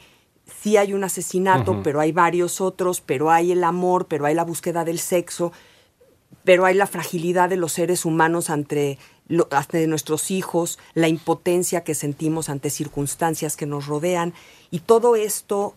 sí 0.61 0.77
hay 0.77 0.93
un 0.93 1.03
asesinato, 1.03 1.81
pero 1.83 1.99
hay 1.99 2.11
varios 2.11 2.61
otros, 2.61 3.01
pero 3.01 3.31
hay 3.31 3.51
el 3.51 3.63
amor, 3.63 4.07
pero 4.07 4.25
hay 4.25 4.35
la 4.35 4.43
búsqueda 4.43 4.85
del 4.85 4.99
sexo, 4.99 5.51
pero 6.43 6.65
hay 6.65 6.75
la 6.75 6.87
fragilidad 6.87 7.49
de 7.49 7.57
los 7.57 7.73
seres 7.73 8.05
humanos 8.05 8.49
ante, 8.49 8.97
lo- 9.31 9.47
ante 9.51 9.87
nuestros 9.87 10.29
hijos, 10.29 10.77
la 10.93 11.07
impotencia 11.07 11.83
que 11.83 11.95
sentimos 11.95 12.49
ante 12.49 12.69
circunstancias 12.69 13.55
que 13.55 13.65
nos 13.65 13.87
rodean. 13.87 14.33
Y 14.69 14.79
todo 14.79 15.15
esto, 15.15 15.73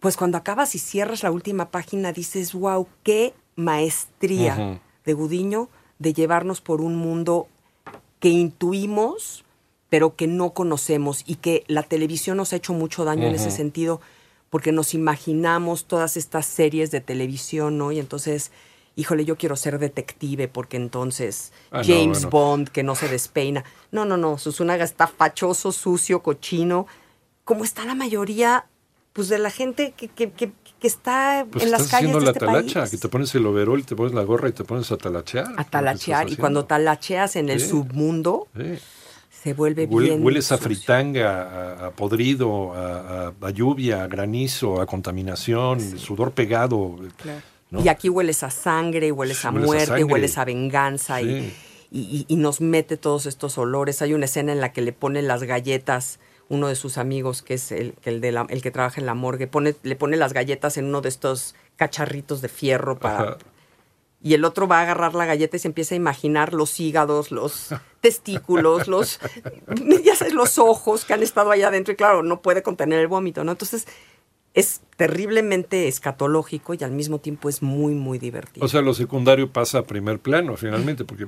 pues 0.00 0.16
cuando 0.16 0.36
acabas 0.36 0.74
y 0.74 0.78
cierras 0.78 1.22
la 1.22 1.30
última 1.30 1.70
página, 1.70 2.12
dices, 2.12 2.52
wow, 2.52 2.86
qué 3.04 3.34
maestría 3.56 4.80
de 5.04 5.12
Gudiño 5.14 5.68
de 5.98 6.12
llevarnos 6.12 6.60
por 6.60 6.80
un 6.80 6.96
mundo 6.96 7.48
que 8.20 8.28
intuimos, 8.28 9.44
pero 9.88 10.16
que 10.16 10.26
no 10.26 10.50
conocemos 10.50 11.22
y 11.26 11.36
que 11.36 11.64
la 11.68 11.82
televisión 11.82 12.36
nos 12.36 12.52
ha 12.52 12.56
hecho 12.56 12.72
mucho 12.74 13.04
daño 13.04 13.26
en 13.26 13.34
ese 13.34 13.50
sentido, 13.56 14.00
porque 14.50 14.72
nos 14.72 14.94
imaginamos 14.94 15.84
todas 15.86 16.16
estas 16.16 16.46
series 16.46 16.90
de 16.90 17.00
televisión, 17.00 17.78
¿no? 17.78 17.92
Y 17.92 17.98
entonces, 18.00 18.50
híjole, 18.98 19.24
yo 19.24 19.36
quiero 19.36 19.54
ser 19.56 19.78
detective, 19.78 20.48
porque 20.48 20.76
entonces 20.76 21.52
Ah, 21.70 21.78
no, 21.78 21.84
James 21.84 22.18
bueno. 22.24 22.30
Bond, 22.30 22.68
que 22.68 22.82
no 22.82 22.94
se 22.94 23.08
despeina. 23.08 23.64
No, 23.92 24.04
no, 24.04 24.16
no, 24.16 24.38
Susunaga 24.38 24.84
está 24.84 25.06
fachoso, 25.06 25.70
sucio, 25.72 26.20
cochino, 26.22 26.86
como 27.44 27.64
está 27.64 27.84
la 27.84 27.94
mayoría, 27.94 28.66
pues, 29.12 29.28
de 29.28 29.38
la 29.38 29.50
gente 29.50 29.94
que, 29.96 30.08
que, 30.08 30.30
que, 30.32 30.50
que 30.80 30.86
está 30.86 31.46
Pues 31.50 31.64
en 31.64 31.70
las 31.70 31.82
estás 31.82 31.92
calles 31.92 32.08
haciendo 32.10 32.18
de 32.20 32.24
la 32.26 32.30
este 32.32 32.44
talacha, 32.46 32.80
país. 32.80 32.90
que 32.90 32.98
te 32.98 33.08
pones 33.08 33.34
el 33.34 33.46
overol, 33.46 33.84
te 33.86 33.94
pones 33.96 34.12
la 34.14 34.22
gorra 34.22 34.48
y 34.48 34.52
te 34.52 34.64
pones 34.64 34.90
a 34.92 34.96
talachear. 34.96 35.46
A 35.56 35.64
talachear, 35.64 36.28
y 36.30 36.36
cuando 36.36 36.64
talacheas 36.66 37.36
en 37.36 37.48
el 37.50 37.60
submundo, 37.60 38.48
Sí. 38.56 38.78
se 39.30 39.54
vuelve 39.54 39.88
Huele- 39.88 40.08
bien. 40.08 40.24
hueles 40.24 40.50
a 40.52 40.58
fritanga, 40.58 41.42
a, 41.42 41.86
a 41.86 41.90
podrido, 41.92 42.72
a, 42.74 43.28
a- 43.28 43.32
a 43.46 43.50
lluvia, 43.50 44.02
a 44.02 44.08
granizo, 44.08 44.80
a 44.80 44.86
contaminación, 44.86 45.80
sudor 45.98 46.32
pegado. 46.32 46.96
Claro. 47.16 47.40
¿No? 47.70 47.80
Y 47.82 47.88
aquí 47.88 48.08
hueles 48.08 48.42
a 48.42 48.50
sangre, 48.50 49.12
hueles 49.12 49.44
a 49.44 49.50
Hueles 49.50 49.62
a 49.64 49.66
muerte, 49.66 50.04
hueles 50.04 50.38
a 50.38 50.44
venganza 50.44 51.20
y, 51.22 51.26
Sí. 51.26 51.54
y, 51.90 52.00
y- 52.00 52.24
y 52.28 52.36
nos 52.36 52.60
mete 52.60 52.96
todos 52.96 53.26
estos 53.26 53.58
olores. 53.58 54.02
Hay 54.02 54.14
una 54.14 54.24
escena 54.26 54.52
en 54.52 54.60
la 54.60 54.72
que 54.72 54.80
le 54.82 54.92
pone 54.92 55.22
las 55.22 55.42
galletas, 55.44 56.18
uno 56.48 56.68
de 56.68 56.76
sus 56.76 56.96
amigos, 56.98 57.42
que 57.42 57.54
es 57.54 57.72
el, 57.72 57.92
que 57.94 58.10
el, 58.10 58.20
de 58.20 58.32
la- 58.32 58.46
el 58.48 58.62
que 58.62 58.70
trabaja 58.70 59.00
en 59.00 59.06
la 59.06 59.14
morgue, 59.14 59.46
pone, 59.46 59.74
le 59.82 59.96
pone 59.96 60.16
las 60.16 60.32
galletas 60.32 60.76
en 60.78 60.86
uno 60.86 61.00
de 61.02 61.08
estos 61.10 61.54
cacharritos 61.76 62.40
de 62.42 62.48
fierro 62.48 62.98
para... 62.98 63.20
Ajá. 63.20 63.38
Y 64.20 64.34
el 64.34 64.44
otro 64.44 64.66
va 64.66 64.80
a 64.80 64.82
agarrar 64.82 65.14
la 65.14 65.26
galleta 65.26 65.56
y 65.56 65.60
se 65.60 65.68
empieza 65.68 65.94
a 65.94 65.96
imaginar 65.96 66.52
los 66.52 66.80
hígados, 66.80 67.30
los 67.30 67.68
testículos, 68.00 68.88
los, 68.88 69.20
ya 70.02 70.16
sabes, 70.16 70.34
los 70.34 70.58
ojos 70.58 71.04
que 71.04 71.14
han 71.14 71.22
estado 71.22 71.52
allá 71.52 71.68
adentro. 71.68 71.92
Y 71.92 71.96
claro, 71.96 72.24
no 72.24 72.42
puede 72.42 72.64
contener 72.64 72.98
el 72.98 73.06
vómito, 73.06 73.44
¿no? 73.44 73.52
Entonces, 73.52 73.86
es 74.58 74.80
terriblemente 74.96 75.86
escatológico 75.86 76.74
y 76.74 76.82
al 76.82 76.90
mismo 76.90 77.20
tiempo 77.20 77.48
es 77.48 77.62
muy, 77.62 77.94
muy 77.94 78.18
divertido. 78.18 78.66
O 78.66 78.68
sea, 78.68 78.82
lo 78.82 78.92
secundario 78.92 79.52
pasa 79.52 79.78
a 79.78 79.82
primer 79.84 80.18
plano 80.18 80.56
finalmente, 80.56 81.04
porque 81.04 81.26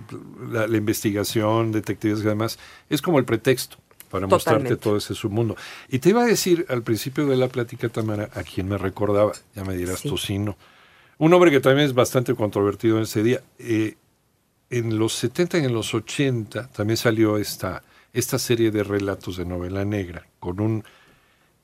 la, 0.51 0.67
la 0.67 0.77
investigación, 0.77 1.71
detectives 1.71 2.21
y 2.21 2.25
demás, 2.25 2.59
es 2.89 3.01
como 3.01 3.21
el 3.21 3.25
pretexto 3.25 3.77
para 4.11 4.27
mostrarte 4.27 4.77
todo 4.77 4.97
ese 4.97 5.15
submundo. 5.15 5.55
Y 5.89 6.01
te 6.01 6.09
iba 6.09 6.23
a 6.23 6.27
decir 6.27 6.67
al 6.69 6.83
principio 6.83 7.27
de 7.27 7.37
la 7.37 7.47
plática, 7.47 7.89
Tamara, 7.89 8.29
a 8.35 8.43
quien 8.43 8.69
me 8.69 8.77
recordaba, 8.77 9.33
ya 9.55 9.63
me 9.63 9.77
dirás 9.77 10.01
Sí. 10.01 10.39
un 11.19 11.33
hombre 11.33 11.53
que 11.53 11.61
también 11.61 11.87
es 11.87 11.95
bastante 11.95 12.35
controvertido 12.35 12.97
en 12.97 13.05
ese 13.05 13.23
día. 13.23 13.41
Eh, 13.61 13.95
en 14.71 14.99
los 14.99 15.13
70 15.15 15.59
y 15.59 15.65
en 15.67 15.73
los 15.73 15.95
80 15.95 16.69
también 16.73 16.97
salió 16.97 17.37
esta, 17.37 17.85
esta 18.13 18.41
serie 18.41 18.73
de 18.73 18.83
relatos 18.83 19.37
de 19.37 19.45
novela 19.45 19.85
negra 19.85 20.27
con 20.41 20.61
un 20.61 20.85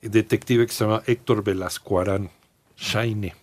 detective 0.03 0.67
que 0.67 0.73
se 0.73 0.85
llama 0.85 1.03
Héctor 1.07 1.43
Velascuarán, 1.45 2.31
Shaine 2.77 3.35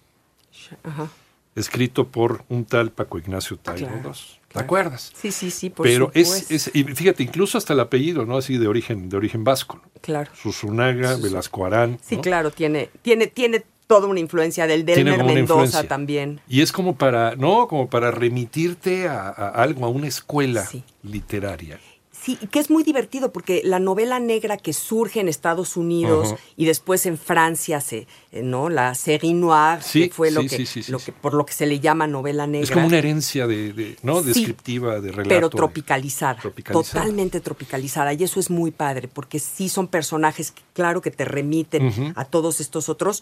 Ajá. 0.83 1.09
escrito 1.55 2.07
por 2.07 2.43
un 2.49 2.65
tal 2.65 2.91
Paco 2.91 3.17
Ignacio 3.17 3.57
Taibo 3.57 3.87
Claro, 3.87 4.11
II. 4.13 4.39
¿Te 4.53 4.59
acuerdas? 4.59 5.11
Sí, 5.15 5.31
sí, 5.31 5.49
sí, 5.49 5.69
por 5.71 5.85
Pero 5.85 6.11
es, 6.13 6.71
y 6.73 6.83
fíjate, 6.83 7.23
incluso 7.23 7.57
hasta 7.57 7.73
el 7.73 7.79
apellido, 7.79 8.25
¿no? 8.25 8.37
Así 8.37 8.57
de 8.57 8.67
origen, 8.67 9.09
de 9.09 9.17
origen 9.17 9.43
vasco. 9.43 9.81
¿no? 9.83 9.89
Claro. 10.01 10.31
Susunaga, 10.35 11.15
Velasco 11.17 11.65
Arán. 11.65 11.97
Sí, 12.03 12.17
¿no? 12.17 12.21
claro, 12.21 12.51
tiene, 12.51 12.89
tiene, 13.01 13.25
tiene 13.27 13.63
toda 13.87 14.07
una 14.07 14.19
influencia 14.19 14.67
del 14.67 14.85
Delmer 14.85 15.23
Mendoza 15.23 15.83
también. 15.87 16.39
Y 16.47 16.61
es 16.61 16.71
como 16.71 16.95
para, 16.95 17.35
no, 17.35 17.67
como 17.67 17.89
para 17.89 18.11
remitirte 18.11 19.07
a, 19.07 19.29
a 19.29 19.49
algo, 19.49 19.85
a 19.85 19.89
una 19.89 20.07
escuela 20.07 20.65
Sí. 20.65 20.83
literaria. 21.01 21.79
Sí, 22.23 22.37
que 22.37 22.59
es 22.59 22.69
muy 22.69 22.83
divertido 22.83 23.33
porque 23.33 23.61
la 23.65 23.79
novela 23.79 24.17
negra 24.17 24.55
que 24.55 24.71
surge 24.71 25.19
en 25.19 25.27
Estados 25.27 25.75
Unidos 25.75 26.35
y 26.55 26.63
después 26.65 27.05
en 27.05 27.17
Francia, 27.17 27.81
se, 27.81 28.07
eh, 28.31 28.41
¿no? 28.41 28.69
La 28.69 28.95
série 28.95 29.33
noire, 29.33 29.81
Sí, 29.83 30.07
que 30.07 30.13
fue 30.13 30.31
lo 30.31 30.39
que, 30.41 30.65
sí, 30.65 30.83
lo 30.89 30.99
por 30.99 31.33
lo 31.33 31.45
que 31.45 31.51
se 31.51 31.65
le 31.65 31.81
llama 31.81 32.07
novela 32.07 32.47
negra. 32.47 32.63
Es 32.63 32.71
como 32.71 32.87
una 32.87 32.97
herencia 32.97 33.45
de, 33.45 33.73
de- 33.73 33.97
¿no? 34.03 34.21
Descriptiva, 34.21 35.01
de 35.01 35.11
relato. 35.11 35.27
pero 35.29 35.49
de- 35.49 35.57
tropicalizada, 35.57 36.39
tropicalizada. 36.39 37.01
totalmente 37.01 37.41
tropicalizada 37.41 38.13
y 38.13 38.23
eso 38.23 38.39
es 38.39 38.49
muy 38.49 38.71
padre 38.71 39.09
porque 39.09 39.39
sí 39.39 39.67
son 39.67 39.87
personajes 39.89 40.51
que 40.51 40.61
claro 40.71 41.01
que 41.01 41.11
te 41.11 41.25
remiten 41.25 42.13
a 42.15 42.23
todos 42.23 42.61
estos 42.61 42.87
otros, 42.87 43.21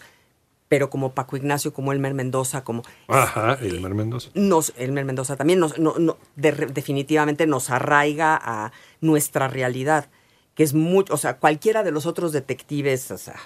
pero 0.68 0.88
como 0.88 1.12
Paco 1.12 1.36
Ignacio, 1.36 1.74
como 1.74 1.92
Elmer 1.92 2.14
Mendoza, 2.14 2.64
como... 2.64 2.82
Ajá, 3.08 3.58
Elmer 3.60 3.94
Mendoza. 3.94 4.30
Nos, 4.32 4.72
Elmer 4.78 5.04
Mendoza 5.04 5.36
también 5.36 5.58
nos, 5.58 5.78
no, 5.78 5.94
no, 5.98 6.16
de- 6.36 6.52
definitivamente 6.52 7.46
nos 7.46 7.68
arraiga 7.68 8.40
a 8.42 8.72
nuestra 9.02 9.48
realidad, 9.48 10.08
que 10.54 10.62
es 10.62 10.72
mucho, 10.72 11.12
o 11.12 11.18
sea, 11.18 11.36
cualquiera 11.36 11.82
de 11.82 11.90
los 11.90 12.06
otros 12.06 12.32
detectives, 12.32 13.10
o 13.10 13.18
sea, 13.18 13.36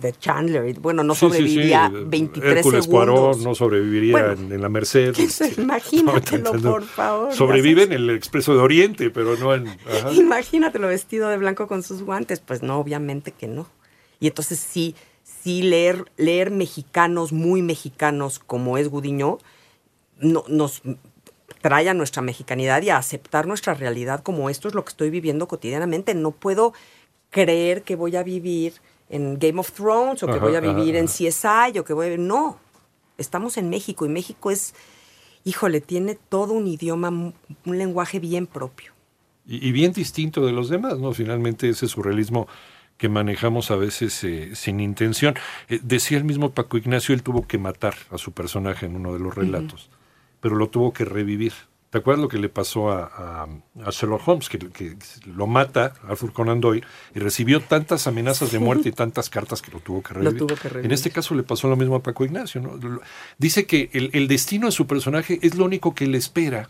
de 0.00 0.12
Chandler, 0.12 0.78
bueno, 0.80 1.04
no 1.04 1.14
Sí, 1.14 1.26
sí, 1.26 1.26
sí, 1.26 1.32
sobreviviría 1.32 1.92
eh, 1.94 2.04
23 2.06 2.56
Hércules 2.56 2.84
segundos. 2.84 3.06
Poirot 3.06 3.38
no 3.38 3.54
sobreviviría 3.54 4.12
Bueno, 4.12 4.32
en, 4.32 4.52
en 4.52 4.62
la 4.62 4.68
Merced. 4.68 5.14
este, 5.18 5.60
imagínatelo, 5.60 6.54
no, 6.58 6.72
por 6.72 6.84
favor, 6.84 7.34
Sobrevive 7.34 7.82
en 7.84 7.92
el 7.92 8.10
Expreso 8.10 8.54
de 8.54 8.60
Oriente, 8.60 9.10
pero 9.10 9.36
no 9.36 9.54
en... 9.54 9.68
ajá. 9.68 10.12
Imagínatelo 10.12 10.88
vestido 10.88 11.28
de 11.28 11.36
blanco 11.36 11.66
con 11.66 11.82
sus 11.82 12.02
guantes. 12.02 12.40
Pues 12.40 12.62
no, 12.62 12.78
obviamente 12.78 13.32
que 13.32 13.46
no. 13.46 13.68
Y 14.20 14.28
entonces 14.28 14.58
sí, 14.58 14.94
sí 15.22 15.62
leer, 15.62 16.04
leer 16.16 16.50
mexicanos 16.50 17.32
muy 17.32 17.62
mexicanos 17.62 18.38
como 18.38 18.78
es 18.78 18.88
Gudiño, 18.88 19.38
no, 20.18 20.44
nos 20.48 20.82
trae 21.64 21.88
a 21.88 21.94
nuestra 21.94 22.20
mexicanidad 22.20 22.82
y 22.82 22.90
a 22.90 22.98
aceptar 22.98 23.46
nuestra 23.46 23.72
realidad 23.72 24.22
como 24.22 24.50
esto 24.50 24.68
es 24.68 24.74
lo 24.74 24.84
que 24.84 24.90
estoy 24.90 25.08
viviendo 25.08 25.48
cotidianamente. 25.48 26.14
No 26.14 26.30
puedo 26.30 26.74
creer 27.30 27.84
que 27.84 27.96
voy 27.96 28.16
a 28.16 28.22
vivir 28.22 28.74
en 29.08 29.38
Game 29.38 29.58
of 29.58 29.72
Thrones 29.72 30.22
o 30.22 30.26
que 30.26 30.34
Ajá, 30.34 30.44
voy 30.44 30.56
a 30.56 30.58
ajá, 30.58 30.74
vivir 30.74 30.94
en. 30.94 31.06
CSI 31.06 31.78
o 31.78 31.84
que 31.86 31.94
voy 31.94 32.12
a... 32.12 32.18
No, 32.18 32.58
estamos 33.16 33.56
en 33.56 33.70
México 33.70 34.04
y 34.04 34.10
México 34.10 34.50
es, 34.50 34.74
híjole, 35.44 35.80
tiene 35.80 36.18
todo 36.28 36.52
un 36.52 36.66
idioma, 36.66 37.08
un 37.08 37.32
lenguaje 37.78 38.20
bien 38.20 38.46
propio. 38.46 38.92
Y, 39.46 39.66
y 39.66 39.72
bien 39.72 39.94
distinto 39.94 40.44
de 40.44 40.52
los 40.52 40.68
demás, 40.68 40.98
¿no? 40.98 41.14
Finalmente 41.14 41.70
ese 41.70 41.88
surrealismo 41.88 42.46
que 42.98 43.08
manejamos 43.08 43.70
a 43.70 43.76
veces 43.76 44.22
eh, 44.24 44.54
sin 44.54 44.80
intención. 44.80 45.34
Eh, 45.68 45.80
decía 45.82 46.18
el 46.18 46.24
mismo 46.24 46.50
Paco 46.50 46.76
Ignacio, 46.76 47.14
él 47.14 47.22
tuvo 47.22 47.46
que 47.46 47.58
matar 47.58 47.94
a 48.10 48.18
su 48.18 48.32
personaje 48.32 48.86
en 48.86 48.96
uno 48.96 49.12
de 49.12 49.18
los 49.18 49.34
relatos, 49.34 49.90
pero 50.44 50.56
lo 50.56 50.68
tuvo 50.68 50.92
que 50.92 51.06
revivir. 51.06 51.54
¿Te 51.88 51.96
acuerdas 51.98 52.20
lo 52.22 52.28
que 52.28 52.36
le 52.38 52.50
pasó 52.50 52.90
a, 52.90 53.04
a- 53.06 53.48
a 53.86 53.90
Sherlock 53.90 54.28
Holmes? 54.28 54.50
Que, 54.50 54.58
que 54.58 54.94
lo 55.34 55.46
mata 55.46 55.94
Arthur 56.06 56.32
Conan 56.34 56.60
Doyle 56.60 56.84
y 57.14 57.18
recibió 57.20 57.62
tantas 57.62 58.06
amenazas 58.06 58.52
de 58.52 58.58
muerte 58.58 58.90
y 58.90 58.92
tantas 58.92 59.30
cartas 59.30 59.62
que 59.62 59.70
lo 59.70 59.80
tuvo 59.80 60.02
que 60.02 60.12
revivir. 60.14 60.36
tuvo 60.38 60.54
que 60.54 60.68
revivir. 60.68 60.84
En 60.86 60.92
este 60.92 61.10
caso 61.10 61.34
le 61.34 61.44
pasó 61.44 61.66
lo 61.68 61.76
mismo 61.76 61.94
a 61.96 62.02
Paco 62.02 62.26
Ignacio. 62.26 62.60
¿no? 62.60 62.78
Dice 63.38 63.64
que 63.64 63.88
el, 63.94 64.10
el 64.12 64.28
destino 64.28 64.66
de 64.66 64.72
su 64.72 64.86
personaje 64.86 65.38
es 65.40 65.54
lo 65.54 65.64
único 65.64 65.94
que 65.94 66.06
le 66.06 66.18
espera 66.18 66.68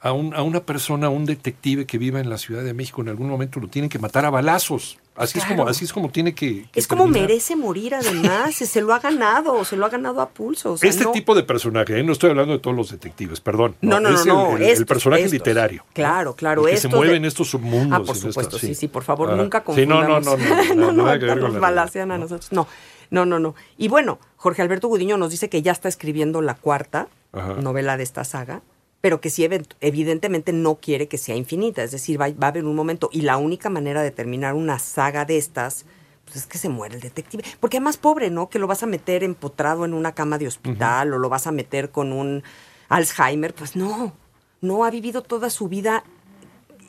a, 0.00 0.12
un- 0.12 0.32
a 0.34 0.42
una 0.42 0.60
persona, 0.60 1.08
a 1.08 1.10
un 1.10 1.26
detective 1.26 1.84
que 1.86 1.98
viva 1.98 2.20
en 2.20 2.30
la 2.30 2.38
Ciudad 2.38 2.62
de 2.62 2.72
México, 2.72 3.02
en 3.02 3.08
algún 3.08 3.28
momento 3.28 3.58
lo 3.60 3.68
tienen 3.68 3.88
que 3.88 3.98
matar 3.98 4.24
a 4.24 4.30
balazos. 4.30 4.98
Así 5.16 5.40
es 5.40 5.44
como, 5.44 5.66
así 5.66 5.84
es 5.84 5.92
como 5.92 6.10
tiene 6.10 6.32
que. 6.32 6.66
que 6.70 6.78
Es 6.78 6.86
como 6.86 7.02
terminar. 7.02 7.28
merece 7.28 7.56
morir 7.56 7.96
además, 7.96 8.54
se 8.54 8.80
lo 8.80 8.94
ha 8.94 9.00
ganado, 9.00 9.64
se 9.64 9.76
lo 9.76 9.84
ha 9.84 9.88
ganado 9.88 10.20
a 10.20 10.28
pulso. 10.28 10.74
o 10.74 10.76
sea, 10.78 10.88
Este 10.88 11.02
no- 11.02 11.10
tipo 11.10 11.34
de 11.34 11.42
personaje, 11.42 11.98
¿eh? 11.98 12.04
no 12.04 12.12
estoy 12.12 12.30
hablando 12.30 12.52
de 12.52 12.60
todos 12.60 12.76
los 12.76 12.92
detectives, 12.92 13.40
perdón. 13.40 13.74
No, 13.80 13.98
no, 13.98 14.10
no, 14.10 14.16
es 14.20 14.24
no, 14.26 14.50
el, 14.50 14.56
el- 14.58 14.62
el 14.62 14.68
estos, 14.74 14.86
personaje 14.86 15.22
estos. 15.24 15.32
literario. 15.32 15.84
Claro, 15.92 16.36
claro, 16.36 16.68
El 16.68 16.74
que 16.74 16.80
se 16.80 16.86
mueve 16.86 17.10
de- 17.10 17.16
en 17.16 17.24
estos 17.24 17.48
submundos. 17.50 17.98
Ah, 18.00 18.04
por 18.04 18.14
supuesto, 18.16 18.56
sí, 18.60 18.76
sí, 18.76 18.86
por 18.86 19.02
favor, 19.02 19.30
Ah, 19.32 19.34
nunca 19.34 19.64
Sí, 19.74 19.84
no, 19.86 20.04
no, 20.04 20.14
confundamos. 20.20 20.68
no, 20.68 20.74
no, 20.76 20.92
no, 20.92 21.02
nada 21.02 21.14
que 21.18 21.24
ver 21.24 21.30
ahorita 21.30 21.44
con 21.46 21.52
nos 21.54 21.60
balacean 21.60 22.12
a 22.12 22.14
¿no? 22.18 22.22
nosotros. 22.22 22.52
No, 22.52 22.68
no, 23.10 23.26
no, 23.26 23.40
no. 23.40 23.56
Y 23.76 23.88
bueno, 23.88 24.20
Jorge 24.36 24.62
Alberto 24.62 24.86
Gudiño 24.86 25.16
nos 25.16 25.32
dice 25.32 25.48
que 25.48 25.62
ya 25.62 25.72
está 25.72 25.88
escribiendo 25.88 26.42
la 26.42 26.54
cuarta 26.54 27.08
Ajá. 27.32 27.54
novela 27.54 27.96
de 27.96 28.04
esta 28.04 28.22
saga, 28.22 28.62
pero 29.00 29.20
que 29.20 29.30
sí 29.30 29.48
evidentemente 29.80 30.52
no 30.52 30.76
quiere 30.76 31.06
que 31.08 31.18
sea 31.18 31.36
infinita, 31.36 31.82
es 31.82 31.90
decir, 31.92 32.20
va, 32.20 32.28
va 32.30 32.46
a 32.48 32.50
haber 32.50 32.64
un 32.64 32.74
momento 32.74 33.08
y 33.12 33.20
la 33.22 33.36
única 33.36 33.70
manera 33.70 34.02
de 34.02 34.10
terminar 34.10 34.54
una 34.54 34.78
saga 34.78 35.24
de 35.24 35.36
estas 35.38 35.84
pues 36.24 36.36
es 36.36 36.46
que 36.46 36.58
se 36.58 36.68
muere 36.68 36.94
el 36.96 37.00
detective, 37.00 37.42
porque 37.58 37.78
además 37.78 37.96
pobre, 37.96 38.28
¿no? 38.28 38.50
Que 38.50 38.58
lo 38.58 38.66
vas 38.66 38.82
a 38.82 38.86
meter 38.86 39.24
empotrado 39.24 39.86
en 39.86 39.94
una 39.94 40.12
cama 40.12 40.36
de 40.36 40.46
hospital 40.46 41.14
o 41.14 41.18
lo 41.18 41.28
vas 41.30 41.46
a 41.46 41.52
meter 41.52 41.90
con 41.90 42.12
un 42.12 42.42
Alzheimer, 42.90 43.54
pues 43.54 43.76
no. 43.76 44.12
No 44.60 44.84
ha 44.84 44.90
vivido 44.90 45.22
toda 45.22 45.48
su 45.48 45.68
vida 45.68 46.04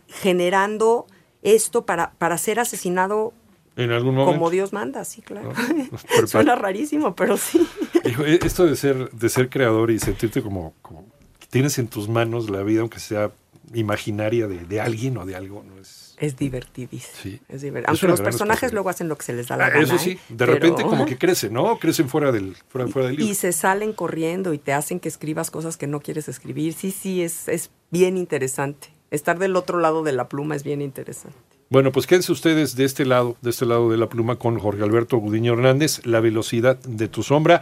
generando 0.08 1.06
esto 1.42 1.86
para, 1.86 2.12
para 2.18 2.38
ser 2.38 2.60
asesinado 2.60 3.34
En 3.76 3.92
algún 3.92 4.16
momento. 4.16 4.34
como 4.38 4.50
Dios 4.50 4.74
manda, 4.74 5.06
sí, 5.06 5.22
claro. 5.22 5.54
Pero- 6.10 6.28
Suena 6.28 6.56
rarísimo, 6.56 7.16
pero 7.16 7.38
sí. 7.38 7.66
E- 8.04 8.40
esto 8.44 8.66
de 8.66 8.76
ser, 8.76 9.10
de 9.12 9.30
ser 9.30 9.50
creador 9.50 9.92
y 9.92 10.00
sentirte 10.00 10.42
como, 10.42 10.74
tienes 11.50 11.78
en 11.80 11.88
tus 11.88 12.10
manos 12.10 12.50
la 12.50 12.64
vida, 12.64 12.82
aunque 12.82 13.00
sea 13.00 13.32
imaginaria 13.74 14.48
de, 14.48 14.66
de 14.66 14.82
alguien 14.82 15.18
o 15.18 15.26
de 15.26 15.36
algo, 15.36 15.64
no 15.64 15.80
es. 15.80 16.16
Es 16.18 16.36
divertidísimo. 16.36 17.14
Sí. 17.22 17.40
Es 17.48 17.64
divert- 17.64 17.84
Es 17.84 17.88
Aunque 17.88 18.08
los 18.08 18.20
personajes 18.20 18.74
luego 18.74 18.90
hacen 18.90 19.08
lo 19.08 19.18
que 19.18 19.24
se 19.24 19.32
les 19.34 19.48
da 19.48 19.56
la 19.56 19.68
Ah, 19.68 19.70
gana. 19.70 19.84
eso 19.84 19.98
sí, 19.98 20.12
¿eh? 20.12 20.20
de 20.30 20.36
Pero- 20.38 20.54
repente 20.54 20.84
como 20.84 21.06
que 21.06 21.18
crecen, 21.18 21.54
¿no? 21.54 21.80
Crecen 21.80 22.10
fuera 22.10 22.32
del, 22.34 22.56
fuera, 22.68 22.88
fuera 22.90 23.08
del 23.08 23.18
libro. 23.18 23.32
Y 23.32 23.36
se 23.36 23.54
salen 23.54 23.94
corriendo 23.94 24.54
y 24.54 24.58
te 24.58 24.74
hacen 24.74 25.00
que 25.00 25.08
escribas 25.08 25.50
cosas 25.50 25.78
que 25.78 25.88
no 25.88 26.02
quieres 26.02 26.28
escribir. 26.28 26.74
Sí, 26.74 26.92
sí, 26.92 27.22
es, 27.22 27.48
es 27.48 27.70
bien 27.90 28.18
interesante. 28.18 28.90
Estar 29.12 29.40
del 29.40 29.56
otro 29.56 29.80
lado 29.80 30.04
de 30.04 30.12
la 30.12 30.28
pluma 30.28 30.56
es 30.56 30.64
bien 30.64 30.82
interesante. 30.82 31.38
Bueno, 31.70 31.92
pues 31.92 32.06
quédense 32.08 32.32
ustedes 32.32 32.76
de 32.76 32.84
este 32.84 33.06
lado, 33.06 33.38
de 33.42 33.52
este 33.52 33.66
lado 33.66 33.90
de 33.90 33.98
la 33.98 34.10
pluma 34.10 34.38
con 34.38 34.60
Jorge 34.60 34.84
Alberto 34.84 35.18
Gudiño 35.18 35.54
Hernández, 35.54 36.06
La 36.06 36.20
velocidad 36.20 36.80
de 36.80 37.08
tu 37.08 37.22
sombra, 37.24 37.62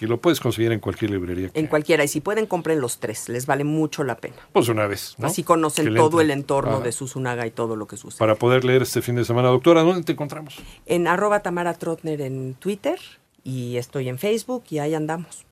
que 0.00 0.06
lo 0.06 0.18
puedes 0.18 0.40
conseguir 0.40 0.72
en 0.72 0.80
cualquier 0.80 1.10
librería. 1.10 1.50
En 1.52 1.66
cualquiera. 1.66 2.02
Y 2.02 2.08
si 2.08 2.22
pueden, 2.22 2.46
compren 2.46 2.80
los 2.80 3.00
tres. 3.00 3.28
Les 3.28 3.44
vale 3.44 3.64
mucho 3.64 4.02
la 4.02 4.16
pena. 4.16 4.36
Pues 4.50 4.70
una 4.70 4.86
vez. 4.86 5.14
¿no? 5.18 5.26
Así 5.26 5.42
conocen 5.42 5.94
todo 5.94 6.22
el 6.22 6.30
entorno 6.30 6.76
Ajá. 6.76 6.84
de 6.84 6.92
Susunaga 6.92 7.46
y 7.46 7.50
todo 7.50 7.76
lo 7.76 7.86
que 7.86 7.98
sucede. 7.98 8.18
Para 8.18 8.34
poder 8.34 8.64
leer 8.64 8.80
este 8.80 9.02
fin 9.02 9.16
de 9.16 9.26
semana. 9.26 9.48
Doctora, 9.48 9.82
¿dónde 9.82 10.02
te 10.02 10.12
encontramos? 10.12 10.56
En 10.86 11.06
arroba 11.06 11.40
Tamara 11.40 11.74
Trotner 11.74 12.22
en 12.22 12.54
Twitter 12.54 12.98
y 13.44 13.76
estoy 13.76 14.08
en 14.08 14.18
Facebook 14.18 14.64
y 14.70 14.78
ahí 14.78 14.94
andamos. 14.94 15.44